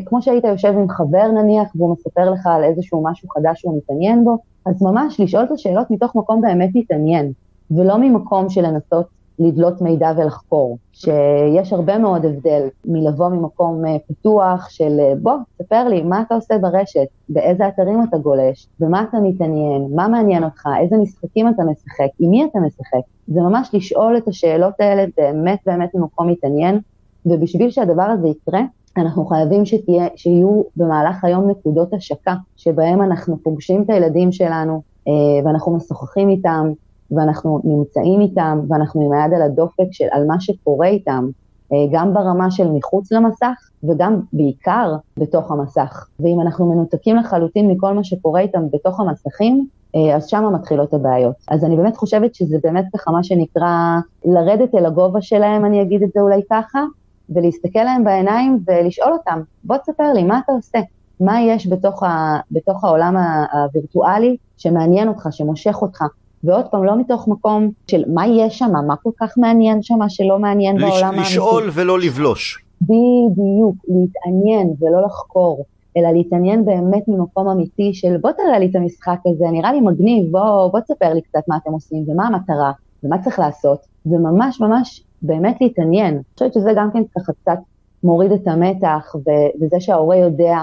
כמו 0.05 0.21
שהיית 0.21 0.43
יושב 0.43 0.73
עם 0.73 0.89
חבר 0.89 1.27
נניח, 1.27 1.67
והוא 1.75 1.93
מספר 1.93 2.29
לך 2.29 2.47
על 2.47 2.63
איזשהו 2.63 3.03
משהו 3.03 3.29
חדש 3.29 3.61
שהוא 3.61 3.77
מתעניין 3.77 4.23
בו, 4.23 4.37
אז 4.65 4.81
ממש 4.83 5.19
לשאול 5.19 5.43
את 5.43 5.51
השאלות 5.51 5.91
מתוך 5.91 6.15
מקום 6.15 6.41
באמת 6.41 6.69
להתעניין, 6.75 7.31
ולא 7.71 7.97
ממקום 7.97 8.49
של 8.49 8.61
לנסות 8.61 9.05
לדלות 9.39 9.81
מידע 9.81 10.11
ולחקור, 10.17 10.77
שיש 10.93 11.73
הרבה 11.73 11.97
מאוד 11.97 12.25
הבדל 12.25 12.67
מלבוא 12.85 13.29
ממקום 13.29 13.85
אה, 13.85 13.97
פתוח 14.07 14.69
של 14.69 14.99
אה, 14.99 15.13
בוא, 15.21 15.33
ספר 15.61 15.87
לי, 15.87 16.03
מה 16.03 16.21
אתה 16.21 16.35
עושה 16.35 16.57
ברשת, 16.57 17.07
באיזה 17.29 17.67
אתרים 17.67 18.03
אתה 18.09 18.17
גולש, 18.17 18.67
במה 18.79 19.03
אתה 19.09 19.17
מתעניין, 19.19 19.87
מה 19.95 20.07
מעניין 20.07 20.43
אותך, 20.43 20.63
איזה 20.81 20.97
משחקים 20.97 21.47
אתה 21.49 21.63
משחק, 21.63 22.09
עם 22.19 22.29
מי 22.29 22.45
אתה 22.45 22.59
משחק. 22.59 23.07
זה 23.27 23.41
ממש 23.41 23.69
לשאול 23.73 24.17
את 24.17 24.27
השאלות 24.27 24.73
האלה 24.79 25.05
באמת 25.17 25.59
באמת 25.65 25.95
ממקום 25.95 26.27
מתעניין, 26.27 26.79
ובשביל 27.25 27.71
שהדבר 27.71 28.03
הזה 28.03 28.27
יקרה, 28.27 28.61
אנחנו 28.97 29.25
חייבים 29.25 29.65
שתהיה, 29.65 30.07
שיהיו 30.15 30.61
במהלך 30.75 31.23
היום 31.23 31.49
נקודות 31.49 31.93
השקה, 31.93 32.35
שבהם 32.57 33.01
אנחנו 33.01 33.37
פוגשים 33.43 33.81
את 33.83 33.89
הילדים 33.89 34.31
שלנו, 34.31 34.81
אה, 35.07 35.13
ואנחנו 35.45 35.75
משוחחים 35.75 36.29
איתם, 36.29 36.71
ואנחנו 37.11 37.61
נמצאים 37.63 38.21
איתם, 38.21 38.59
ואנחנו 38.69 39.05
עם 39.05 39.11
היד 39.11 39.33
על 39.33 39.41
הדופק 39.41 39.87
של 39.91 40.05
על 40.11 40.25
מה 40.27 40.39
שקורה 40.39 40.87
איתם, 40.87 41.29
אה, 41.73 41.77
גם 41.91 42.13
ברמה 42.13 42.51
של 42.51 42.71
מחוץ 42.71 43.11
למסך, 43.11 43.69
וגם 43.83 44.21
בעיקר 44.33 44.95
בתוך 45.17 45.51
המסך. 45.51 46.07
ואם 46.19 46.41
אנחנו 46.41 46.73
מנותקים 46.73 47.15
לחלוטין 47.15 47.71
מכל 47.71 47.93
מה 47.93 48.03
שקורה 48.03 48.41
איתם 48.41 48.63
בתוך 48.73 48.99
המסכים, 48.99 49.67
אה, 49.95 50.15
אז 50.15 50.27
שם 50.27 50.43
מתחילות 50.53 50.93
הבעיות. 50.93 51.35
אז 51.47 51.65
אני 51.65 51.75
באמת 51.77 51.97
חושבת 51.97 52.35
שזה 52.35 52.57
באמת 52.63 52.85
ככה 52.93 53.11
מה 53.11 53.23
שנקרא 53.23 53.99
לרדת 54.25 54.75
אל 54.75 54.85
הגובה 54.85 55.21
שלהם, 55.21 55.65
אני 55.65 55.81
אגיד 55.81 56.03
את 56.03 56.09
זה 56.13 56.21
אולי 56.21 56.41
ככה, 56.51 56.83
ולהסתכל 57.31 57.83
להם 57.83 58.03
בעיניים 58.03 58.59
ולשאול 58.67 59.13
אותם, 59.13 59.41
בוא 59.63 59.77
תספר 59.77 60.13
לי, 60.13 60.23
מה 60.23 60.39
אתה 60.45 60.51
עושה? 60.51 60.79
מה 61.19 61.41
יש 61.41 61.67
בתוך, 61.67 62.03
ה, 62.03 62.39
בתוך 62.51 62.83
העולם 62.83 63.15
הווירטואלי 63.53 64.37
שמעניין 64.57 65.07
אותך, 65.07 65.27
שמושך 65.31 65.77
אותך, 65.81 66.03
ועוד 66.43 66.65
פעם, 66.65 66.83
לא 66.83 66.99
מתוך 66.99 67.27
מקום 67.27 67.69
של 67.87 68.03
מה 68.07 68.27
יש 68.27 68.59
שם, 68.59 68.71
מה 68.87 68.95
כל 68.95 69.09
כך 69.19 69.37
מעניין 69.37 69.81
שם 69.81 69.99
שלא 70.09 70.39
מעניין 70.39 70.75
לש, 70.75 70.83
בעולם 70.83 71.05
האמיתי. 71.05 71.21
לשאול 71.21 71.69
ולא 71.73 71.99
לבלוש. 71.99 72.63
בדיוק, 72.81 73.75
להתעניין 73.87 74.73
ולא 74.79 75.01
לחקור, 75.05 75.65
אלא 75.97 76.09
להתעניין 76.11 76.65
באמת 76.65 77.07
ממקום 77.07 77.47
אמיתי 77.47 77.93
של 77.93 78.17
בוא 78.17 78.31
תראה 78.31 78.59
לי 78.59 78.65
את 78.65 78.75
המשחק 78.75 79.17
הזה, 79.25 79.45
נראה 79.51 79.73
לי 79.73 79.81
מגניב, 79.81 80.31
בוא, 80.31 80.67
בוא 80.67 80.79
תספר 80.79 81.13
לי 81.13 81.21
קצת 81.21 81.47
מה 81.47 81.57
אתם 81.63 81.71
עושים 81.71 82.05
ומה 82.07 82.27
המטרה 82.27 82.71
ומה 83.03 83.23
צריך 83.23 83.39
לעשות, 83.39 83.79
וממש 84.05 84.61
ממש 84.61 85.03
באמת 85.21 85.57
להתעניין. 85.61 86.13
אני 86.13 86.23
חושבת 86.33 86.53
שזה 86.53 86.71
גם 86.75 86.89
כן 86.93 87.03
ככה 87.15 87.33
קצת 87.33 87.57
מוריד 88.03 88.31
את 88.31 88.47
המתח, 88.47 89.15
וזה 89.61 89.79
שההורה 89.79 90.15
יודע 90.15 90.57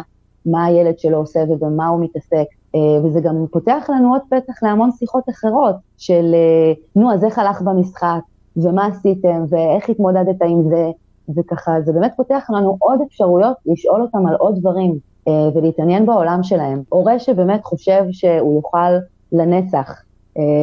מה 0.46 0.64
הילד 0.64 0.98
שלו 0.98 1.18
עושה 1.18 1.44
ובמה 1.48 1.86
הוא 1.88 2.00
מתעסק, 2.00 2.46
אה, 2.74 3.04
וזה 3.04 3.20
גם 3.20 3.46
פותח 3.50 3.86
לנו 3.88 4.12
עוד 4.12 4.20
פתח 4.30 4.62
להמון 4.62 4.90
שיחות 4.92 5.24
אחרות, 5.30 5.74
של 5.98 6.34
אה, 6.34 6.72
נו, 6.96 7.12
אז 7.12 7.24
איך 7.24 7.38
הלך 7.38 7.62
במשחק, 7.62 8.20
ומה 8.56 8.86
עשיתם, 8.86 9.44
ואיך 9.48 9.88
התמודדת 9.88 10.42
עם 10.42 10.62
זה, 10.68 10.90
וככה, 11.36 11.80
זה 11.84 11.92
באמת 11.92 12.12
פותח 12.16 12.46
לנו 12.50 12.76
עוד 12.78 13.00
אפשרויות 13.06 13.56
לשאול 13.66 14.02
אותם 14.02 14.26
על 14.26 14.34
עוד 14.34 14.58
דברים, 14.58 14.98
אה, 15.28 15.32
ולהתעניין 15.54 16.06
בעולם 16.06 16.42
שלהם. 16.42 16.82
הורה 16.88 17.18
שבאמת 17.18 17.64
חושב 17.64 18.04
שהוא 18.10 18.54
יוכל 18.54 18.92
לנצח 19.32 20.02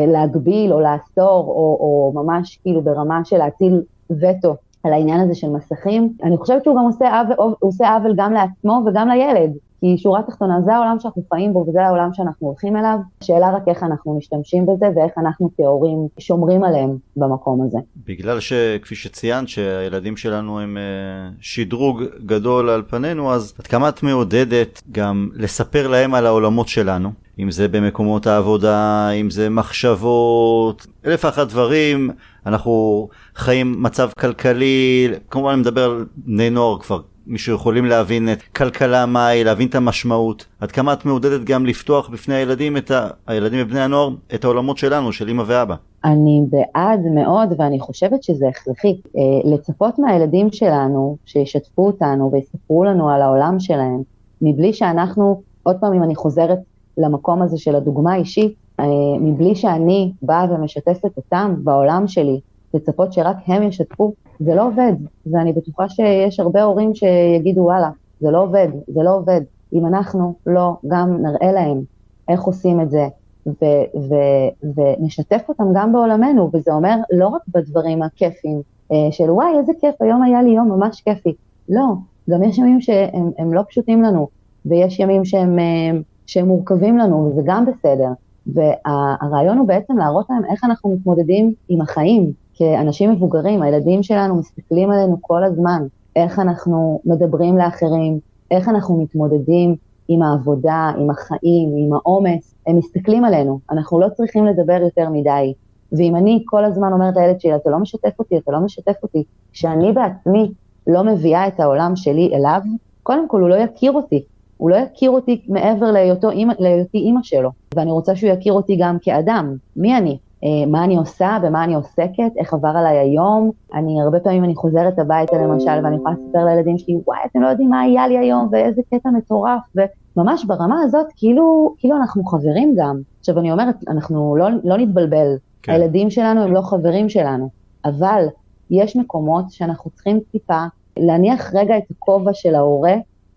להגביל 0.08 0.74
או 0.74 0.80
לאסור, 0.80 1.46
או, 1.48 1.78
או 1.80 2.12
ממש 2.16 2.60
כאילו 2.64 2.82
ברמה 2.82 3.26
של 3.26 3.38
להטיל 3.38 3.82
וטו 4.12 4.56
על 4.84 4.94
העניין 4.94 5.20
הזה 5.20 5.36
של 5.36 5.50
מסכים, 5.50 6.14
אני 6.24 6.38
חושבת 6.38 6.64
שהוא 6.64 6.76
גם 6.76 6.84
עושה 6.86 7.22
עוול, 7.22 7.54
עושה 7.60 7.94
עוול 7.94 8.14
גם 8.18 8.34
לעצמו 8.34 8.84
וגם 8.86 9.08
לילד, 9.08 9.52
כי 9.80 9.98
שורה 9.98 10.24
תחתונה, 10.24 10.62
זה 10.66 10.76
העולם 10.76 10.98
שאנחנו 11.00 11.22
חיים 11.34 11.54
בו 11.54 11.66
וזה 11.68 11.86
העולם 11.86 12.10
שאנחנו 12.14 12.48
הולכים 12.48 12.78
אליו, 12.78 12.98
השאלה 13.22 13.56
רק 13.56 13.64
איך 13.68 13.84
אנחנו 13.84 14.18
משתמשים 14.18 14.66
בזה 14.66 14.86
ואיך 14.96 15.12
אנחנו 15.18 15.50
כהורים 15.58 16.08
שומרים 16.20 16.64
עליהם 16.64 16.98
במקום 17.16 17.62
הזה. 17.62 17.78
בגלל 18.08 18.40
שכפי 18.40 18.96
שציינת 18.96 19.48
שהילדים 19.48 20.18
שלנו 20.18 20.60
הם 20.60 20.78
אה, 20.78 21.30
שדרוג 21.40 22.04
גדול 22.26 22.70
על 22.70 22.84
פנינו, 22.90 23.32
אז 23.32 23.54
עד 23.60 23.68
כמה 23.68 23.90
את 23.90 24.04
מעודדת 24.04 24.82
גם 24.92 25.30
לספר 25.34 25.88
להם 25.88 26.14
על 26.14 26.26
העולמות 26.26 26.68
שלנו? 26.68 27.25
אם 27.40 27.52
זה 27.52 27.68
במקומות 27.68 28.28
העבודה, 28.28 29.10
אם 29.10 29.30
זה 29.30 29.50
מחשבות, 29.50 30.88
אלף 31.06 31.26
ואחת 31.26 31.48
דברים, 31.48 32.10
אנחנו 32.46 33.08
חיים 33.36 33.84
מצב 33.84 34.10
כלכלי, 34.20 35.10
כמובן 35.30 35.52
אני 35.52 35.62
מדבר 35.62 35.84
על 35.84 36.06
בני 36.16 36.50
נוער 36.50 36.80
כבר 36.80 37.02
מישהו 37.28 37.56
יכולים 37.56 37.86
להבין 37.86 38.32
את 38.32 38.42
כלכלה 38.42 39.06
מהי, 39.06 39.44
להבין 39.44 39.68
את 39.68 39.76
המשמעות. 39.76 40.46
עד 40.60 40.72
כמה 40.72 40.94
את 40.94 41.06
מעודדת 41.06 41.44
גם 41.44 41.66
לפתוח 41.66 42.10
בפני 42.10 42.36
הילדים, 42.36 42.78
את 42.78 42.92
ה... 42.92 43.08
הילדים 43.28 43.60
ובני 43.66 43.82
הנוער, 43.82 44.10
את 44.36 44.44
העולמות 44.44 44.78
שלנו, 44.78 45.14
של 45.14 45.30
אמא 45.30 45.44
ואבא. 45.48 45.76
אני 46.06 46.42
בעד 46.50 47.00
מאוד, 47.16 47.50
ואני 47.58 47.80
חושבת 47.80 48.24
שזה 48.24 48.48
הכרחי. 48.48 49.02
אה, 49.18 49.52
לצפות 49.54 50.00
מהילדים 50.00 50.52
שלנו, 50.52 51.18
שישתפו 51.26 51.86
אותנו 51.86 52.32
ויספרו 52.34 52.84
לנו 52.84 53.10
על 53.10 53.22
העולם 53.22 53.60
שלהם, 53.60 54.02
מבלי 54.42 54.74
שאנחנו, 54.74 55.42
עוד 55.64 55.76
פעם, 55.80 55.94
אם 55.94 56.04
אני 56.04 56.16
חוזרת 56.16 56.60
למקום 56.98 57.42
הזה 57.42 57.58
של 57.58 57.76
הדוגמה 57.76 58.14
האישית, 58.14 58.54
אה, 58.80 58.86
מבלי 59.20 59.56
שאני 59.56 60.14
באה 60.22 60.46
ומשתפת 60.54 61.18
אותם 61.18 61.56
בעולם 61.64 62.08
שלי, 62.08 62.40
לצפות 62.74 63.14
שרק 63.14 63.38
הם 63.48 63.64
ישתפו, 63.64 64.14
זה 64.40 64.56
לא 64.56 64.68
עובד, 64.68 64.94
ואני 65.32 65.54
בטוחה 65.54 65.90
שיש 65.90 66.40
הרבה 66.40 66.64
הורים 66.64 66.96
שיגידו, 66.96 67.62
וואלה, 67.62 67.90
זה 68.20 68.32
לא 68.32 68.44
עובד, 68.44 68.68
זה 68.88 69.04
לא 69.04 69.16
עובד. 69.16 69.42
אם 69.74 69.86
אנחנו 69.86 70.34
לא 70.46 70.74
גם 70.88 71.18
נראה 71.22 71.52
להם 71.52 71.82
איך 72.30 72.44
עושים 72.44 72.82
את 72.82 72.92
זה, 72.92 73.08
ו- 73.48 74.00
ו- 74.10 74.72
ונשתף 74.76 75.42
אותם 75.50 75.64
גם 75.76 75.94
בעולמנו, 75.94 76.50
וזה 76.54 76.74
אומר 76.74 76.96
לא 77.12 77.28
רק 77.28 77.42
בדברים 77.48 78.04
הכיפים, 78.04 78.62
אה, 78.92 79.12
של 79.12 79.32
וואי, 79.32 79.58
איזה 79.60 79.72
כיף, 79.82 79.96
היום 80.02 80.24
היה 80.24 80.44
לי 80.44 80.50
יום 80.50 80.70
ממש 80.70 81.02
כיפי. 81.02 81.36
לא, 81.70 81.86
גם 82.30 82.44
יש 82.44 82.58
ימים 82.58 82.82
שהם 82.82 83.54
לא 83.54 83.62
פשוטים 83.70 84.02
לנו, 84.04 84.28
ויש 84.66 85.00
ימים 85.00 85.26
שהם, 85.26 85.60
אה, 85.60 85.92
שהם 86.26 86.48
מורכבים 86.48 86.98
לנו, 86.98 87.30
וזה 87.32 87.42
גם 87.46 87.66
בסדר. 87.66 88.10
והרעיון 88.48 89.58
הוא 89.58 89.68
בעצם 89.68 89.98
להראות 89.98 90.26
להם 90.30 90.46
איך 90.52 90.64
אנחנו 90.64 90.90
מתמודדים 90.90 91.54
עם 91.70 91.82
החיים, 91.82 92.32
כאנשים 92.54 93.12
מבוגרים, 93.12 93.62
הילדים 93.62 94.04
שלנו 94.04 94.36
מסתכלים 94.36 94.92
עלינו 94.92 95.18
כל 95.22 95.44
הזמן, 95.44 95.88
איך 96.16 96.40
אנחנו 96.40 97.00
מדברים 97.06 97.58
לאחרים, 97.58 98.20
איך 98.52 98.70
אנחנו 98.70 98.98
מתמודדים 99.02 99.76
עם 100.08 100.22
העבודה, 100.22 100.92
עם 100.98 101.10
החיים, 101.10 101.74
עם 101.78 101.94
העומס, 101.94 102.56
הם 102.68 102.78
מסתכלים 102.78 103.26
עלינו, 103.26 103.60
אנחנו 103.72 104.00
לא 104.00 104.08
צריכים 104.10 104.46
לדבר 104.46 104.82
יותר 104.82 105.10
מדי. 105.10 105.54
ואם 105.92 106.16
אני 106.16 106.44
כל 106.46 106.66
הזמן 106.66 106.94
אומרת 106.94 107.16
לילד 107.16 107.42
שלי, 107.42 107.56
אתה 107.56 107.70
לא 107.70 107.80
משתף 107.80 108.20
אותי, 108.20 108.38
אתה 108.38 108.52
לא 108.52 108.60
משתף 108.60 108.96
אותי, 109.04 109.24
כשאני 109.54 109.92
בעצמי 109.92 110.52
לא 110.88 111.04
מביאה 111.04 111.48
את 111.48 111.60
העולם 111.60 111.96
שלי 111.96 112.32
אליו, 112.34 112.62
קודם 113.04 113.28
כל 113.28 113.42
הוא 113.42 113.50
לא 113.50 113.56
יכיר 113.56 113.92
אותי, 113.92 114.24
הוא 114.58 114.70
לא 114.70 114.76
יכיר 114.76 115.12
אותי 115.12 115.42
מעבר 115.48 115.92
להיותו 115.92 116.30
להיותי 116.60 116.98
אימא 116.98 117.20
שלו, 117.24 117.50
ואני 117.76 117.92
רוצה 117.92 118.16
שהוא 118.16 118.30
יכיר 118.30 118.54
אותי 118.54 118.78
גם 118.80 118.98
כאדם, 119.02 119.56
מי 119.76 119.98
אני, 119.98 120.18
אה, 120.44 120.66
מה 120.68 120.84
אני 120.84 120.98
עושה, 120.98 121.38
במה 121.44 121.64
אני 121.64 121.76
עוסקת, 121.76 122.32
איך 122.38 122.54
עבר 122.54 122.68
עליי 122.68 122.98
היום. 122.98 123.52
אני, 123.74 124.02
הרבה 124.02 124.20
פעמים 124.20 124.44
אני 124.44 124.56
חוזרת 124.56 125.00
הביתה 125.00 125.38
למשל, 125.38 125.80
ואני 125.84 125.96
יכולה 125.96 126.16
לספר 126.16 126.46
לילדים 126.46 126.78
שלי, 126.78 126.98
וואי, 127.08 127.20
אתם 127.32 127.42
לא 127.42 127.48
יודעים 127.48 127.70
מה 127.70 127.82
היה 127.82 128.08
לי 128.08 128.18
היום, 128.18 128.50
ואיזה 128.52 128.82
קטע 128.94 129.10
מטורף, 129.10 129.62
וממש 129.76 130.46
ברמה 130.46 130.82
הזאת, 130.82 131.06
כאילו, 131.16 131.76
כאילו 131.78 131.96
אנחנו 131.96 132.24
חברים 132.24 132.76
גם. 132.78 133.02
עכשיו, 133.20 133.40
אני 133.40 133.52
אומרת, 133.52 133.76
אנחנו 133.88 134.36
לא, 134.36 134.48
לא 134.64 134.78
נתבלבל, 134.78 135.36
כן. 135.62 135.72
הילדים 135.72 136.10
שלנו 136.10 136.42
הם 136.42 136.54
לא 136.54 136.62
חברים 136.62 137.10
שלנו, 137.10 137.50
אבל 137.86 138.26
יש 138.70 138.96
מקומות 138.96 139.46
שאנחנו 139.50 139.92
צריכים 139.92 140.20
טיפה 140.32 140.64
להניח 140.98 141.54
רגע 141.54 141.78
את 141.78 141.84
הכובע 141.92 142.34
של 142.34 142.56
ההורה 142.56 142.94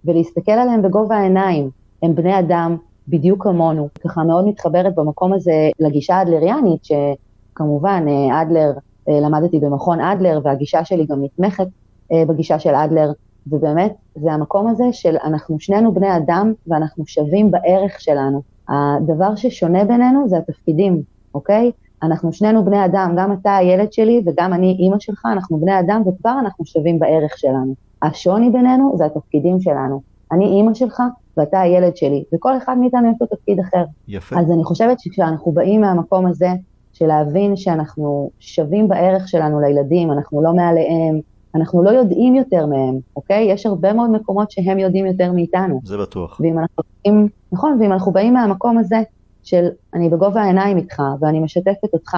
ולהסתכל 0.08 0.52
עליהם 0.52 0.82
בגובה 0.82 1.16
העיניים. 1.16 1.70
הם 2.02 2.14
בני 2.14 2.38
אדם 2.38 2.76
בדיוק 3.08 3.42
כמונו. 3.42 3.88
ככה 4.04 4.24
מאוד 4.24 4.46
מתחברת 4.46 4.94
במקום 4.94 5.32
הזה 5.32 5.70
לגישה 5.80 6.14
האדלריאנית, 6.16 6.80
שכמובן 6.84 8.04
אה, 8.08 8.42
אדלר, 8.42 8.72
אה, 9.08 9.20
למדתי 9.20 9.58
במכון 9.58 10.00
אדלר, 10.00 10.40
והגישה 10.44 10.84
שלי 10.84 11.06
גם 11.06 11.24
נתמכת 11.24 11.66
אה, 12.12 12.24
בגישה 12.28 12.58
של 12.58 12.74
אדלר, 12.74 13.12
ובאמת 13.46 13.94
זה 14.14 14.32
המקום 14.32 14.68
הזה 14.68 14.84
של 14.92 15.16
אנחנו 15.24 15.60
שנינו 15.60 15.94
בני 15.94 16.16
אדם 16.16 16.52
ואנחנו 16.66 17.06
שווים 17.06 17.50
בערך 17.50 18.00
שלנו. 18.00 18.42
הדבר 18.68 19.34
ששונה 19.36 19.84
בינינו 19.84 20.28
זה 20.28 20.38
התפקידים, 20.38 21.02
אוקיי? 21.34 21.70
אנחנו 22.02 22.32
שנינו 22.32 22.64
בני 22.64 22.84
אדם, 22.84 23.14
גם 23.18 23.32
אתה 23.32 23.56
הילד 23.56 23.92
שלי 23.92 24.22
וגם 24.26 24.52
אני 24.52 24.76
אימא 24.78 24.98
שלך, 24.98 25.26
אנחנו 25.32 25.58
בני 25.58 25.80
אדם 25.80 26.02
וכבר 26.06 26.36
אנחנו 26.40 26.66
שווים 26.66 26.98
בערך 26.98 27.38
שלנו. 27.38 27.87
השוני 28.02 28.50
בינינו 28.50 28.94
זה 28.96 29.04
התפקידים 29.04 29.60
שלנו. 29.60 30.00
אני 30.32 30.44
אימא 30.44 30.74
שלך 30.74 31.02
ואתה 31.36 31.60
הילד 31.60 31.96
שלי, 31.96 32.24
וכל 32.34 32.56
אחד 32.56 32.78
מאיתנו 32.78 33.10
יש 33.10 33.16
לו 33.20 33.26
תפקיד 33.26 33.60
אחר. 33.60 33.84
יפה. 34.08 34.40
אז 34.40 34.50
אני 34.50 34.64
חושבת 34.64 35.00
שכשאנחנו 35.00 35.52
באים 35.52 35.80
מהמקום 35.80 36.26
הזה, 36.26 36.48
של 36.92 37.06
להבין 37.06 37.56
שאנחנו 37.56 38.30
שווים 38.38 38.88
בערך 38.88 39.28
שלנו 39.28 39.60
לילדים, 39.60 40.12
אנחנו 40.12 40.42
לא 40.42 40.52
מעליהם, 40.52 41.20
אנחנו 41.54 41.82
לא 41.82 41.90
יודעים 41.90 42.34
יותר 42.34 42.66
מהם, 42.66 42.98
אוקיי? 43.16 43.52
יש 43.52 43.66
הרבה 43.66 43.92
מאוד 43.92 44.10
מקומות 44.10 44.50
שהם 44.50 44.78
יודעים 44.78 45.06
יותר 45.06 45.32
מאיתנו. 45.32 45.80
זה 45.84 45.98
בטוח. 45.98 46.40
ואם 46.40 46.58
אנחנו 46.58 46.82
באים, 47.04 47.28
נכון, 47.52 47.78
ואם 47.80 47.92
אנחנו 47.92 48.12
באים 48.12 48.34
מהמקום 48.34 48.78
הזה 48.78 49.02
של 49.42 49.68
אני 49.94 50.08
בגובה 50.08 50.42
העיניים 50.42 50.76
איתך 50.76 51.02
ואני 51.20 51.40
משתפת 51.40 51.92
אותך, 51.92 52.16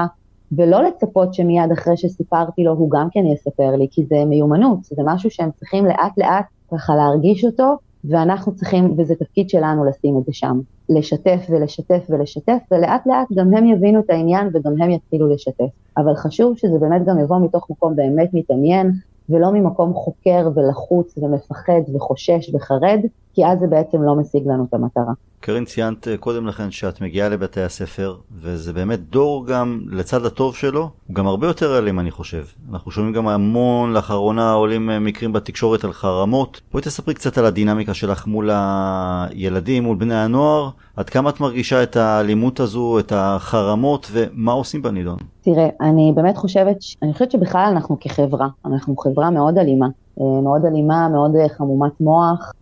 ולא 0.52 0.82
לצפות 0.82 1.34
שמיד 1.34 1.72
אחרי 1.72 1.96
שסיפרתי 1.96 2.64
לו 2.64 2.72
הוא 2.72 2.90
גם 2.90 3.08
כן 3.12 3.26
יספר 3.26 3.76
לי, 3.76 3.86
כי 3.90 4.04
זה 4.04 4.24
מיומנות, 4.24 4.84
זה 4.84 5.02
משהו 5.04 5.30
שהם 5.30 5.50
צריכים 5.50 5.86
לאט 5.86 6.18
לאט 6.18 6.44
ככה 6.72 6.96
להרגיש 6.96 7.44
אותו, 7.44 7.76
ואנחנו 8.04 8.54
צריכים, 8.54 8.94
וזה 8.98 9.14
תפקיד 9.14 9.48
שלנו 9.48 9.84
לשים 9.84 10.18
את 10.18 10.24
זה 10.24 10.32
שם, 10.32 10.60
לשתף 10.88 11.46
ולשתף 11.50 12.06
ולשתף, 12.08 12.58
ולאט 12.70 13.06
לאט 13.06 13.26
גם 13.34 13.54
הם 13.54 13.66
יבינו 13.66 14.00
את 14.00 14.10
העניין 14.10 14.48
וגם 14.54 14.82
הם 14.82 14.90
יתחילו 14.90 15.28
לשתף. 15.28 15.70
אבל 15.96 16.14
חשוב 16.14 16.56
שזה 16.56 16.78
באמת 16.78 17.04
גם 17.06 17.18
יבוא 17.18 17.38
מתוך 17.38 17.70
מקום 17.70 17.96
באמת 17.96 18.28
מתעניין, 18.32 18.92
ולא 19.28 19.50
ממקום 19.52 19.94
חוקר 19.94 20.48
ולחוץ 20.54 21.18
ומפחד 21.18 21.80
וחושש 21.94 22.54
וחרד, 22.54 23.00
כי 23.34 23.46
אז 23.46 23.58
זה 23.58 23.66
בעצם 23.66 24.02
לא 24.02 24.16
משיג 24.16 24.42
לנו 24.46 24.64
את 24.68 24.74
המטרה. 24.74 25.12
קרין, 25.40 25.64
ציינת 25.64 26.08
אה, 26.08 26.16
קודם 26.16 26.46
לכן 26.46 26.70
שאת 26.70 27.00
מגיעה 27.00 27.28
לבתי 27.28 27.60
הספר, 27.60 28.16
וזה 28.42 28.72
באמת 28.72 29.00
דור 29.10 29.46
גם, 29.46 29.80
לצד 29.90 30.24
הטוב 30.24 30.56
שלו, 30.56 30.88
הוא 31.06 31.14
גם 31.14 31.26
הרבה 31.26 31.46
יותר 31.46 31.78
אלים 31.78 32.00
אני 32.00 32.10
חושב. 32.10 32.44
אנחנו 32.72 32.90
שומעים 32.90 33.14
גם 33.14 33.28
המון, 33.28 33.92
לאחרונה 33.92 34.52
עולים 34.52 34.90
אה, 34.90 34.98
מקרים 34.98 35.32
בתקשורת 35.32 35.84
על 35.84 35.92
חרמות. 35.92 36.60
בואי 36.72 36.82
תספרי 36.82 37.14
קצת 37.14 37.38
על 37.38 37.46
הדינמיקה 37.46 37.94
שלך 37.94 38.26
מול 38.26 38.50
הילדים, 38.52 39.82
מול 39.82 39.96
בני 39.96 40.14
הנוער, 40.14 40.70
עד 40.96 41.10
כמה 41.10 41.30
את 41.30 41.40
מרגישה 41.40 41.82
את 41.82 41.96
האלימות 41.96 42.60
הזו, 42.60 42.98
את 42.98 43.12
החרמות, 43.16 44.08
ומה 44.12 44.52
עושים 44.52 44.82
בנידון? 44.82 45.18
תראה, 45.40 45.68
אני 45.80 46.12
באמת 46.14 46.36
חושבת, 46.36 46.76
אני 47.02 47.12
חושבת 47.12 47.30
שבכלל 47.30 47.68
אנחנו 47.72 47.96
כחברה, 48.00 48.48
אנחנו 48.64 48.96
חברה 48.96 49.30
מאוד 49.30 49.58
אלימה. 49.58 49.86
אה, 50.20 50.40
מאוד 50.40 50.64
אלימה, 50.64 51.08
מאוד 51.08 51.32
חמומת 51.48 52.00
מוח. 52.00 52.52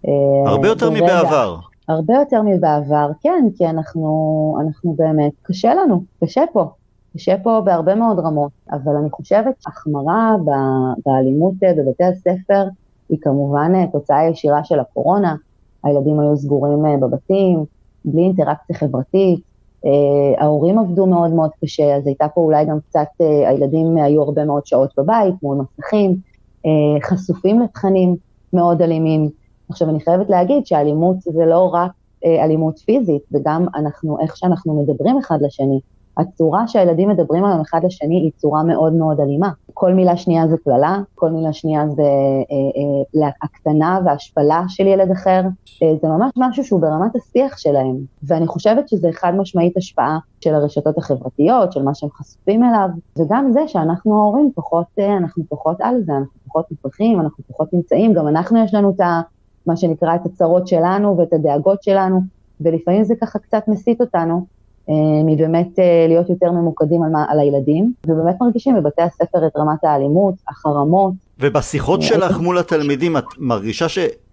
הרבה 0.46 0.68
יותר 0.68 0.90
מבעבר. 0.90 1.56
הרבה 1.88 2.14
יותר 2.14 2.42
מבעבר, 2.42 3.10
כן, 3.20 3.44
כי 3.56 3.66
אנחנו, 3.66 4.58
אנחנו 4.60 4.94
באמת, 4.98 5.32
קשה 5.42 5.74
לנו, 5.74 6.02
קשה 6.24 6.42
פה, 6.52 6.64
קשה 7.14 7.34
פה 7.42 7.60
בהרבה 7.64 7.94
מאוד 7.94 8.18
רמות, 8.18 8.52
אבל 8.72 8.96
אני 8.96 9.10
חושבת 9.10 9.54
שהחמרה 9.60 10.36
באלימות 11.06 11.54
אה, 11.62 11.72
בבתי 11.76 12.04
הספר 12.04 12.64
היא 13.08 13.18
כמובן 13.20 13.72
אה, 13.74 13.86
תוצאה 13.92 14.28
ישירה 14.28 14.64
של 14.64 14.80
הקורונה, 14.80 15.34
הילדים 15.84 16.20
היו 16.20 16.36
סגורים 16.36 16.86
אה, 16.86 16.96
בבתים, 16.96 17.64
בלי 18.04 18.22
אינטראקציה 18.22 18.76
חברתית, 18.76 19.48
ההורים 20.38 20.78
עבדו 20.78 21.06
מאוד 21.06 21.30
מאוד 21.30 21.50
קשה, 21.64 21.96
אז 21.96 22.06
הייתה 22.06 22.28
פה 22.28 22.40
אולי 22.40 22.64
גם 22.64 22.78
קצת, 22.88 23.06
הילדים 23.46 23.96
היו 23.96 24.22
הרבה 24.22 24.44
מאוד 24.44 24.66
שעות 24.66 24.90
בבית 24.98 25.34
מול 25.42 25.58
מסכים, 25.58 26.16
חשופים 27.02 27.60
לתכנים 27.60 28.16
מאוד 28.52 28.82
אלימים. 28.82 29.30
עכשיו, 29.70 29.90
אני 29.90 30.00
חייבת 30.00 30.30
להגיד 30.30 30.66
שאלימות 30.66 31.16
זה 31.20 31.46
לא 31.46 31.70
רק 31.74 31.90
אה, 32.24 32.44
אלימות 32.44 32.78
פיזית, 32.78 33.22
זה 33.30 33.38
גם 33.44 33.66
אנחנו, 33.74 34.18
איך 34.20 34.36
שאנחנו 34.36 34.82
מדברים 34.82 35.18
אחד 35.18 35.38
לשני. 35.42 35.80
הצורה 36.16 36.68
שהילדים 36.68 37.08
מדברים 37.08 37.44
היום 37.44 37.60
אחד 37.60 37.80
לשני 37.84 38.14
היא 38.14 38.30
צורה 38.36 38.62
מאוד 38.62 38.92
מאוד 38.92 39.20
אלימה. 39.20 39.50
כל 39.80 39.92
מילה 39.92 40.16
שנייה 40.16 40.48
זה 40.48 40.56
קללה, 40.64 40.98
כל 41.14 41.30
מילה 41.30 41.52
שנייה 41.52 41.88
זה 41.88 42.02
אה, 42.02 43.22
אה, 43.22 43.30
הקטנה 43.42 44.00
והשפלה 44.04 44.62
של 44.68 44.86
ילד 44.86 45.10
אחר. 45.10 45.40
אה, 45.82 45.94
זה 46.02 46.08
ממש 46.08 46.32
משהו 46.36 46.64
שהוא 46.64 46.80
ברמת 46.80 47.16
השיח 47.16 47.58
שלהם. 47.58 47.96
ואני 48.22 48.46
חושבת 48.46 48.88
שזה 48.88 49.08
חד 49.12 49.32
משמעית 49.36 49.76
השפעה 49.76 50.18
של 50.40 50.54
הרשתות 50.54 50.98
החברתיות, 50.98 51.72
של 51.72 51.82
מה 51.82 51.94
שהם 51.94 52.10
חשופים 52.10 52.64
אליו, 52.64 52.88
וגם 53.18 53.52
זה 53.52 53.60
שאנחנו 53.66 54.14
ההורים 54.14 54.50
פחות, 54.54 54.86
אה, 54.98 55.16
אנחנו 55.16 55.44
פחות 55.48 55.76
על 55.80 56.02
זה, 56.02 56.12
אנחנו 56.12 56.40
פחות 56.48 56.66
נוכחים, 56.70 57.20
אנחנו 57.20 57.44
פחות 57.48 57.72
נמצאים, 57.72 58.12
גם 58.14 58.28
אנחנו 58.28 58.64
יש 58.64 58.74
לנו 58.74 58.90
את 58.90 59.00
ה... 59.00 59.20
מה 59.66 59.76
שנקרא, 59.76 60.14
את 60.14 60.26
הצרות 60.26 60.66
שלנו 60.66 61.18
ואת 61.18 61.32
הדאגות 61.32 61.82
שלנו, 61.82 62.20
ולפעמים 62.60 63.04
זה 63.04 63.14
ככה 63.20 63.38
קצת 63.38 63.62
מסיט 63.68 64.00
אותנו 64.00 64.34
אה, 64.34 64.40
מבאמת 65.24 65.78
אה, 65.78 66.06
להיות 66.08 66.28
יותר 66.30 66.50
ממוקדים 66.50 67.02
על, 67.02 67.10
מה, 67.10 67.24
על 67.28 67.40
הילדים, 67.40 67.92
ובאמת 68.06 68.34
מרגישים 68.40 68.76
בבתי 68.76 69.02
הספר 69.02 69.46
את 69.46 69.56
רמת 69.56 69.84
האלימות, 69.84 70.34
החרמות. 70.48 71.12
ובשיחות 71.40 72.02
שלך 72.02 72.38
מול 72.40 72.58
התלמידים, 72.58 73.16
את 73.16 73.24
מרגישה 73.38 73.86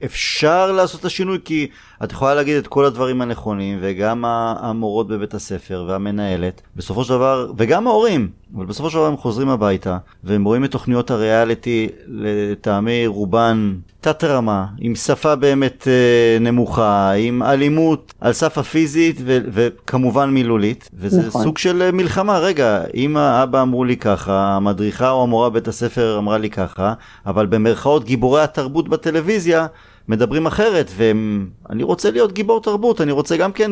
שאפשר 0.06 0.72
לעשות 0.72 1.00
את 1.00 1.06
השינוי? 1.06 1.38
כי 1.46 1.68
את 2.04 2.12
יכולה 2.12 2.36
להגיד 2.36 2.58
את 2.58 2.68
כל 2.68 2.86
הדברים 2.86 3.22
הנכונים, 3.22 3.78
וגם 3.82 4.26
המורות 4.26 5.08
בבית 5.08 5.34
הספר 5.34 5.86
והמנהלת, 5.88 6.62
בסופו 6.76 7.04
של 7.04 7.10
דבר, 7.14 7.52
וגם 7.58 7.88
ההורים, 7.88 8.30
אבל 8.56 8.66
בסופו 8.66 8.90
של 8.90 8.98
דבר 8.98 9.06
הם 9.06 9.18
חוזרים 9.18 9.50
הביתה, 9.50 9.98
והם 10.24 10.44
רואים 10.44 10.66
את 10.66 10.72
תוכניות 10.72 11.12
הריאליטי, 11.12 11.90
לטעמי 12.08 13.08
רובן 13.08 13.76
תת 14.02 14.24
רמה, 14.24 14.66
עם 14.80 14.96
שפה 14.96 15.36
באמת 15.36 15.88
אה, 15.88 16.38
נמוכה, 16.40 17.12
עם 17.12 17.44
אלימות 17.44 18.14
על 18.22 18.34
סף 18.34 18.58
הפיזית 18.58 19.18
ו- 19.26 19.38
וכמובן 19.52 20.30
מילולית, 20.30 20.90
וזה 20.94 21.28
נכון. 21.28 21.44
סוג 21.44 21.58
של 21.58 21.82
אה, 21.82 21.92
מלחמה. 21.92 22.40
רגע, 22.40 22.84
אמא, 22.94 23.44
אבא 23.44 23.62
אמרו 23.62 23.84
לי 23.84 23.98
ככה, 23.98 24.56
המדריכה 24.56 25.10
או 25.10 25.24
המורה 25.24 25.50
בבית 25.50 25.68
הספר 25.68 26.16
אמרה 26.18 26.38
לי 26.38 26.50
ככה, 26.50 26.94
אבל 27.26 27.46
במרכאות 27.46 28.04
גיבורי 28.04 28.42
התרבות 28.42 28.90
בטלוויזיה 28.90 29.68
מדברים 30.08 30.46
אחרת, 30.46 30.86
ואני 30.96 31.84
רוצה 31.84 32.12
להיות 32.12 32.32
גיבור 32.32 32.62
תרבות, 32.62 33.02
אני 33.02 33.12
רוצה 33.12 33.38
גם 33.38 33.52
כן 33.52 33.72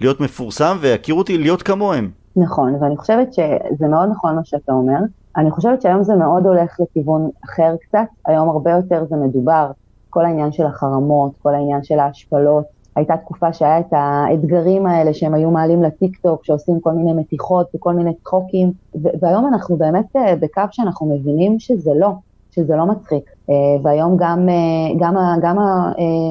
להיות 0.00 0.20
מפורסם 0.20 0.76
ויכירו 0.80 1.18
אותי 1.18 1.38
להיות 1.38 1.62
כמוהם. 1.62 2.10
נכון, 2.36 2.74
ואני 2.80 2.96
חושבת 2.96 3.34
שזה 3.34 3.88
מאוד 3.88 4.08
נכון 4.10 4.34
מה 4.34 4.44
שאתה 4.44 4.72
אומר. 4.72 4.98
אני 5.36 5.50
חושבת 5.50 5.82
שהיום 5.82 6.02
זה 6.02 6.14
מאוד 6.14 6.46
הולך 6.46 6.76
לכיוון 6.80 7.30
אחר 7.44 7.74
קצת, 7.80 8.06
היום 8.26 8.48
הרבה 8.48 8.70
יותר 8.70 9.04
זה 9.08 9.16
מדובר, 9.16 9.70
כל 10.10 10.24
העניין 10.24 10.52
של 10.52 10.66
החרמות, 10.66 11.32
כל 11.42 11.54
העניין 11.54 11.84
של 11.84 11.98
ההשפלות. 11.98 12.64
הייתה 12.96 13.16
תקופה 13.16 13.52
שהיה 13.52 13.78
את 13.78 13.92
האתגרים 13.92 14.86
האלה 14.86 15.14
שהם 15.14 15.34
היו 15.34 15.50
מעלים 15.50 15.82
לטיק 15.82 16.16
טוק, 16.16 16.44
שעושים 16.44 16.80
כל 16.80 16.92
מיני 16.92 17.12
מתיחות 17.12 17.66
וכל 17.74 17.92
מיני 17.94 18.14
צחוקים, 18.14 18.72
והיום 19.20 19.46
אנחנו 19.46 19.76
באמת 19.76 20.16
אה, 20.16 20.36
בקו 20.36 20.62
שאנחנו 20.70 21.14
מבינים 21.14 21.58
שזה 21.58 21.90
לא, 21.94 22.08
שזה 22.50 22.76
לא 22.76 22.86
מצחיק. 22.86 23.35
אה, 23.50 23.54
והיום 23.82 24.16
גם, 24.16 24.48
אה, 24.48 24.94
גם, 24.98 25.14
גם 25.42 25.56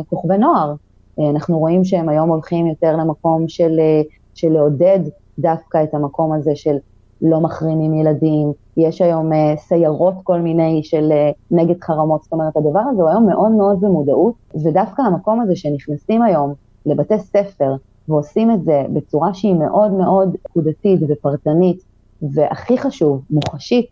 כוכבי 0.10 0.38
נוער, 0.38 0.74
אנחנו 1.20 1.60
רואים 1.60 1.84
שהם 1.84 2.10
היום 2.10 2.30
הולכים 2.30 2.68
יותר 2.68 2.96
למקום 2.96 3.48
של, 3.48 3.80
של 4.34 4.50
לעודד 4.50 5.00
דווקא 5.40 5.84
את 5.84 5.94
המקום 5.94 6.34
הזה 6.34 6.52
של 6.56 6.76
לא 7.22 7.40
מחרימים 7.40 7.94
ילדים, 7.94 8.52
יש 8.78 9.02
היום 9.02 9.32
סיירות 9.58 10.14
כל 10.24 10.40
מיני 10.40 10.82
של 10.84 11.12
נגד 11.52 11.84
חרמות, 11.84 12.24
זאת 12.24 12.34
אומרת 12.34 12.58
הדבר 12.58 12.80
הזה 12.80 13.02
הוא 13.02 13.10
היום 13.10 13.26
מאוד 13.26 13.52
מאוד 13.52 13.82
במודעות, 13.82 14.34
ודווקא 14.66 15.02
המקום 15.02 15.42
הזה 15.42 15.56
שנכנסים 15.56 16.22
היום 16.22 16.54
לבתי 16.86 17.20
ספר 17.20 17.76
ועושים 18.08 18.52
את 18.52 18.64
זה 18.64 18.84
בצורה 18.94 19.34
שהיא 19.34 19.56
מאוד 19.56 19.92
מאוד 19.92 20.36
נקודתית 20.46 21.00
ופרטנית, 21.10 21.84
והכי 22.22 22.78
חשוב, 22.78 23.22
מוחשית, 23.30 23.86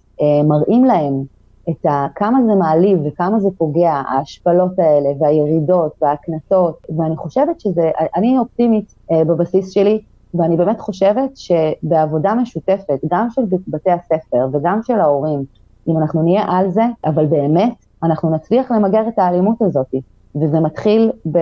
מראים 0.44 0.86
להם 0.86 1.24
את 1.70 1.86
ה, 1.86 2.08
כמה 2.16 2.40
זה 2.48 2.56
מעליב 2.56 3.00
וכמה 3.06 3.40
זה 3.40 3.50
פוגע, 3.58 3.92
ההשפלות 3.92 4.80
האלה 4.80 5.10
והירידות 5.20 5.92
והקנטות, 6.02 6.78
ואני 6.98 7.18
חושבת 7.18 7.60
שזה, 7.60 7.92
אני 8.16 8.38
אופטימית 8.38 8.96
אה, 9.12 9.24
בבסיס 9.24 9.70
שלי, 9.70 10.02
ואני 10.34 10.58
באמת 10.58 10.80
חושבת 10.80 11.32
שבעבודה 11.36 12.36
משותפת, 12.36 13.00
גם 13.12 13.28
של 13.30 13.42
בתי 13.68 13.92
הספר 13.92 14.48
וגם 14.54 14.80
של 14.84 15.00
ההורים, 15.00 15.44
אם 15.88 15.98
אנחנו 15.98 16.24
נהיה 16.24 16.46
על 16.48 16.70
זה, 16.70 16.84
אבל 17.06 17.26
באמת, 17.26 17.74
אנחנו 18.04 18.30
נצליח 18.30 18.72
למגר 18.72 19.08
את 19.08 19.20
האלימות 19.20 19.62
הזאת. 19.62 19.96
וזה 20.36 20.60
מתחיל 20.60 21.12
ב, 21.32 21.40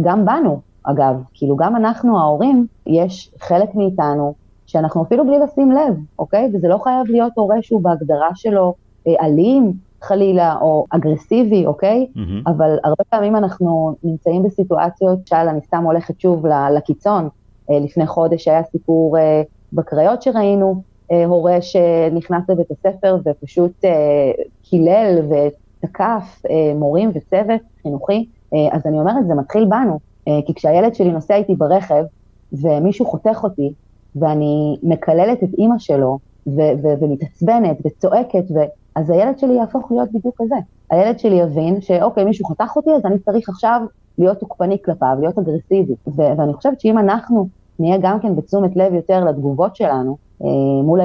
גם 0.00 0.24
בנו, 0.24 0.60
אגב, 0.82 1.22
כאילו 1.34 1.56
גם 1.56 1.76
אנחנו 1.76 2.18
ההורים, 2.18 2.66
יש 2.86 3.30
חלק 3.40 3.74
מאיתנו 3.74 4.34
שאנחנו 4.66 5.02
אפילו 5.02 5.26
בלי 5.26 5.38
לשים 5.38 5.72
לב, 5.72 5.96
אוקיי? 6.18 6.50
וזה 6.54 6.68
לא 6.68 6.78
חייב 6.78 7.06
להיות 7.06 7.32
הורה 7.36 7.56
שהוא 7.62 7.82
בהגדרה 7.82 8.28
שלו 8.34 8.74
אלים, 9.20 9.72
חלילה, 10.04 10.56
או 10.60 10.86
אגרסיבי, 10.90 11.66
אוקיי? 11.66 12.06
Mm-hmm. 12.16 12.50
אבל 12.50 12.78
הרבה 12.84 13.04
פעמים 13.10 13.36
אנחנו 13.36 13.94
נמצאים 14.02 14.42
בסיטואציות, 14.42 15.18
שאל, 15.26 15.48
אני 15.48 15.60
סתם 15.60 15.84
הולכת 15.84 16.20
שוב 16.20 16.46
לקיצון, 16.46 17.28
אה, 17.70 17.78
לפני 17.78 18.06
חודש 18.06 18.48
היה 18.48 18.62
סיפור 18.62 19.18
אה, 19.18 19.42
בקריות 19.72 20.22
שראינו, 20.22 20.96
הורה 21.26 21.62
שנכנס 21.62 22.50
לבית 22.50 22.70
הספר 22.70 23.16
ופשוט 23.26 23.72
קילל 24.62 25.18
ותקף 25.24 26.42
מורים 26.74 27.10
וצוות 27.14 27.60
חינוכי, 27.82 28.28
אז 28.72 28.86
אני 28.86 29.00
אומרת, 29.00 29.26
זה 29.26 29.34
מתחיל 29.34 29.64
בנו, 29.64 29.98
כי 30.46 30.54
כשהילד 30.54 30.94
שלי 30.94 31.10
נוסע 31.10 31.36
איתי 31.36 31.54
ברכב 31.54 32.04
ומישהו 32.52 33.06
חותך 33.06 33.40
אותי, 33.44 33.72
ואני 34.20 34.76
מקללת 34.82 35.42
את 35.42 35.48
אימא 35.58 35.74
שלו, 35.78 36.18
ו- 36.46 36.76
ו- 36.82 36.94
ומתעצבנת 37.00 37.76
וצועקת, 37.86 38.44
ו- 38.54 38.70
אז 38.96 39.10
הילד 39.10 39.38
שלי 39.38 39.54
יהפוך 39.54 39.92
להיות 39.92 40.08
בדיוק 40.12 40.34
כזה. 40.38 40.54
הילד 40.90 41.18
שלי 41.18 41.34
יבין 41.34 41.80
שאוקיי, 41.80 42.24
מישהו 42.24 42.46
חתך 42.46 42.76
אותי, 42.76 42.90
אז 42.90 43.06
אני 43.06 43.18
צריך 43.18 43.48
עכשיו 43.48 43.80
להיות 44.18 44.38
תוקפני 44.38 44.82
כלפיו, 44.84 45.16
להיות 45.20 45.38
אגרסיבי. 45.38 45.94
ו- 46.08 46.38
ואני 46.38 46.54
חושבת 46.54 46.80
שאם 46.80 46.98
אנחנו 46.98 47.48
נהיה 47.78 47.98
גם 48.02 48.20
כן 48.20 48.36
בתשומת 48.36 48.76
לב 48.76 48.94
יותר 48.94 49.24
לתגובות 49.24 49.76
שלנו, 49.76 50.16
אה, 50.42 50.82
מול, 50.84 51.00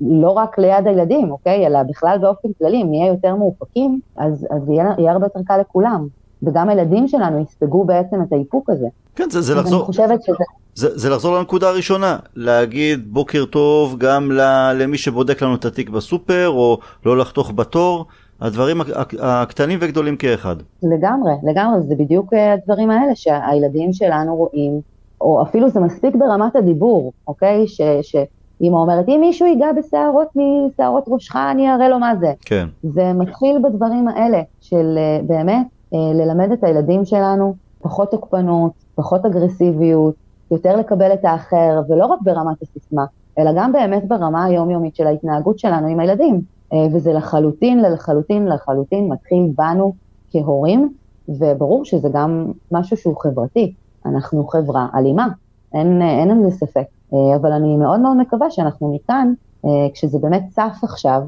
לא 0.00 0.30
רק 0.30 0.58
ליד 0.58 0.86
הילדים, 0.86 1.30
אוקיי, 1.30 1.66
אלא 1.66 1.82
בכלל 1.82 2.18
באופן 2.20 2.48
כללי, 2.58 2.82
אם 2.82 2.90
נהיה 2.90 3.06
יותר 3.06 3.34
מאופקים, 3.34 4.00
אז, 4.16 4.46
אז 4.50 4.68
יהיה, 4.68 4.94
יהיה 4.98 5.12
הרבה 5.12 5.26
יותר 5.26 5.40
קל 5.46 5.60
לכולם. 5.60 6.06
וגם 6.42 6.68
הילדים 6.68 7.08
שלנו 7.08 7.42
יספגו 7.42 7.84
בעצם 7.84 8.22
את 8.22 8.32
האיפוק 8.32 8.70
הזה. 8.70 8.86
כן, 9.16 9.30
זה, 9.30 9.40
זה 9.40 9.54
לחזור... 9.54 9.78
אני 9.80 9.86
חושבת 9.86 10.22
שזה... 10.22 10.44
זה, 10.74 10.98
זה 10.98 11.10
לחזור 11.10 11.38
לנקודה 11.38 11.68
הראשונה, 11.68 12.18
להגיד 12.36 13.12
בוקר 13.12 13.44
טוב 13.44 13.98
גם 13.98 14.30
למי 14.74 14.98
שבודק 14.98 15.42
לנו 15.42 15.54
את 15.54 15.64
התיק 15.64 15.90
בסופר, 15.90 16.48
או 16.48 16.78
לא 17.06 17.18
לחתוך 17.18 17.52
בתור, 17.54 18.06
הדברים 18.40 18.80
הקטנים 19.20 19.78
וגדולים 19.82 20.16
כאחד. 20.16 20.56
לגמרי, 20.82 21.32
לגמרי, 21.42 21.82
זה 21.82 21.94
בדיוק 21.98 22.34
אה, 22.34 22.52
הדברים 22.52 22.90
האלה 22.90 23.14
שהילדים 23.14 23.92
שלנו 23.92 24.36
רואים, 24.36 24.80
או 25.20 25.42
אפילו 25.42 25.68
זה 25.68 25.80
מספיק 25.80 26.14
ברמת 26.14 26.56
הדיבור, 26.56 27.12
אוקיי? 27.28 27.68
ש, 27.68 27.80
שאמא 28.02 28.76
אומרת, 28.76 29.08
אם 29.08 29.18
מישהו 29.20 29.46
ייגע 29.46 29.66
בשערות 29.72 30.28
משערות 30.36 31.04
ראשך, 31.08 31.36
אני 31.36 31.72
אראה 31.74 31.88
לו 31.88 31.98
מה 31.98 32.16
זה. 32.20 32.32
כן. 32.40 32.68
זה 32.82 33.12
מתחיל 33.12 33.58
בדברים 33.64 34.08
האלה, 34.08 34.42
של 34.60 34.98
אה, 34.98 35.20
באמת 35.22 35.66
ללמד 35.92 36.52
את 36.52 36.64
הילדים 36.64 37.04
שלנו 37.04 37.54
פחות 37.82 38.10
תוקפנות, 38.10 38.72
פחות 38.94 39.24
אגרסיביות, 39.24 40.14
יותר 40.50 40.76
לקבל 40.76 41.12
את 41.12 41.24
האחר, 41.24 41.80
ולא 41.88 42.06
רק 42.06 42.18
ברמת 42.22 42.62
הסיסמה, 42.62 43.04
אלא 43.38 43.50
גם 43.56 43.72
באמת 43.72 44.08
ברמה 44.08 44.44
היומיומית 44.44 44.96
של 44.96 45.06
ההתנהגות 45.06 45.58
שלנו 45.58 45.86
עם 45.86 46.00
הילדים. 46.00 46.40
אה, 46.72 46.86
וזה 46.92 47.12
לחלוטין, 47.12 47.82
לחלוטין, 47.82 48.46
לחלוטין 48.46 49.08
מתחיל 49.08 49.52
בנו 49.56 49.92
כהורים, 50.30 50.94
וברור 51.28 51.84
שזה 51.84 52.08
גם 52.12 52.52
משהו 52.72 52.96
שהוא 52.96 53.16
חברתי. 53.16 53.74
אנחנו 54.06 54.46
חברה 54.46 54.88
אלימה, 54.94 55.28
אין, 55.74 56.02
אין 56.02 56.30
על 56.30 56.50
זה 56.50 56.50
ספק. 56.50 56.84
אה, 57.14 57.36
אבל 57.36 57.52
אני 57.52 57.76
מאוד 57.76 58.00
מאוד 58.00 58.16
מקווה 58.16 58.50
שאנחנו 58.50 58.94
מכאן, 58.94 59.32
אה, 59.64 59.70
כשזה 59.94 60.18
באמת 60.18 60.42
צף 60.50 60.78
עכשיו, 60.82 61.22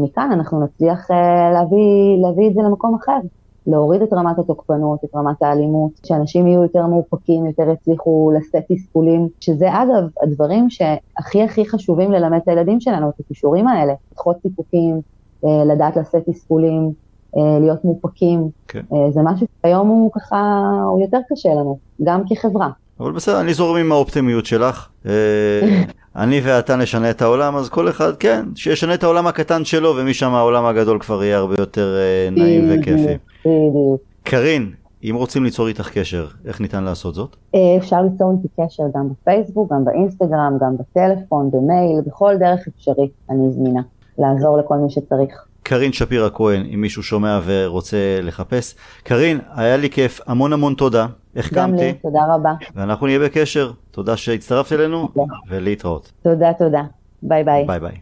מכאן 0.00 0.30
אנחנו 0.32 0.64
נצליח 0.64 1.10
להביא, 1.52 2.22
להביא 2.22 2.48
את 2.48 2.54
זה 2.54 2.60
למקום 2.62 2.94
אחר. 2.94 3.18
להוריד 3.66 4.02
את 4.02 4.12
רמת 4.12 4.38
התוקפנות, 4.38 5.04
את 5.04 5.14
רמת 5.14 5.42
האלימות, 5.42 5.90
שאנשים 6.06 6.46
יהיו 6.46 6.62
יותר 6.62 6.86
מאופקים, 6.86 7.46
יותר 7.46 7.70
יצליחו 7.70 8.32
לשאת 8.36 8.62
תסכולים, 8.72 9.28
שזה 9.40 9.68
אגב 9.70 10.08
הדברים 10.22 10.70
שהכי 10.70 11.42
הכי 11.42 11.68
חשובים 11.68 12.12
ללמד 12.12 12.38
את 12.42 12.48
הילדים 12.48 12.80
שלנו, 12.80 13.08
את 13.08 13.14
הכישורים 13.20 13.68
האלה, 13.68 13.92
פחות 14.14 14.36
סיפוקים, 14.42 15.00
אה, 15.44 15.64
לדעת 15.64 15.96
לשאת 15.96 16.28
תסכולים, 16.28 16.92
אה, 17.36 17.58
להיות 17.60 17.84
מאופקים, 17.84 18.48
כן. 18.68 18.82
אה, 18.92 19.10
זה 19.10 19.20
משהו 19.24 19.46
שהיום 19.62 19.88
הוא 19.88 20.10
ככה, 20.14 20.68
הוא 20.86 21.00
יותר 21.00 21.18
קשה 21.32 21.48
לנו, 21.48 21.78
גם 22.02 22.22
כחברה. 22.28 22.68
אבל 23.00 23.12
בסדר, 23.12 23.40
אני 23.40 23.54
זורם 23.54 23.76
עם 23.76 23.92
האופטימיות 23.92 24.46
שלך. 24.46 24.88
אני 26.16 26.40
ואתה 26.44 26.76
נשנה 26.76 27.10
את 27.10 27.22
העולם, 27.22 27.56
אז 27.56 27.68
כל 27.68 27.88
אחד, 27.88 28.16
כן, 28.16 28.44
שישנה 28.54 28.94
את 28.94 29.02
העולם 29.02 29.26
הקטן 29.26 29.64
שלו, 29.64 29.94
ומשם 29.96 30.34
העולם 30.34 30.64
הגדול 30.66 30.98
כבר 30.98 31.24
יהיה 31.24 31.36
הרבה 31.36 31.54
יותר 31.58 31.96
נעים 32.32 32.68
וכיפי. 32.70 33.16
בדיוק. 33.44 34.00
קרין, 34.22 34.72
אם 35.04 35.14
רוצים 35.18 35.44
ליצור 35.44 35.68
איתך 35.68 35.90
קשר, 35.98 36.26
איך 36.44 36.60
ניתן 36.60 36.84
לעשות 36.84 37.14
זאת? 37.14 37.36
אה, 37.54 37.76
אפשר 37.76 38.02
ליצור 38.02 38.32
איתי 38.32 38.48
קשר 38.60 38.82
גם 38.94 39.08
בפייסבוק, 39.08 39.72
גם 39.72 39.84
באינסטגרם, 39.84 40.58
גם 40.60 40.76
בטלפון, 40.76 41.50
במייל, 41.50 42.00
בכל 42.06 42.34
דרך 42.38 42.68
אפשרית 42.68 43.12
אני 43.30 43.50
זמינה. 43.50 43.82
לעזור 44.18 44.58
לכל 44.58 44.76
מי 44.76 44.90
שצריך. 44.90 45.44
קרין 45.62 45.92
שפירא 45.92 46.28
כהן, 46.34 46.66
אם 46.74 46.80
מישהו 46.80 47.02
שומע 47.02 47.40
ורוצה 47.44 47.96
לחפש. 48.22 48.74
קרין, 49.02 49.38
היה 49.54 49.76
לי 49.76 49.90
כיף, 49.90 50.20
המון 50.26 50.52
המון 50.52 50.74
תודה. 50.74 51.06
החכמתי. 51.36 51.60
גם 51.60 51.74
לי, 51.74 51.92
תודה 51.92 52.20
רבה. 52.34 52.52
ואנחנו 52.74 53.06
נהיה 53.06 53.18
בקשר. 53.18 53.70
תודה 53.90 54.16
שהצטרפת 54.16 54.72
אלינו, 54.72 55.08
ולהתראות. 55.48 56.12
תודה, 56.22 56.52
תודה. 56.58 56.82
ביי 57.22 57.44
ביי. 57.44 57.66
ביי 57.66 57.80
ביי. 57.80 57.90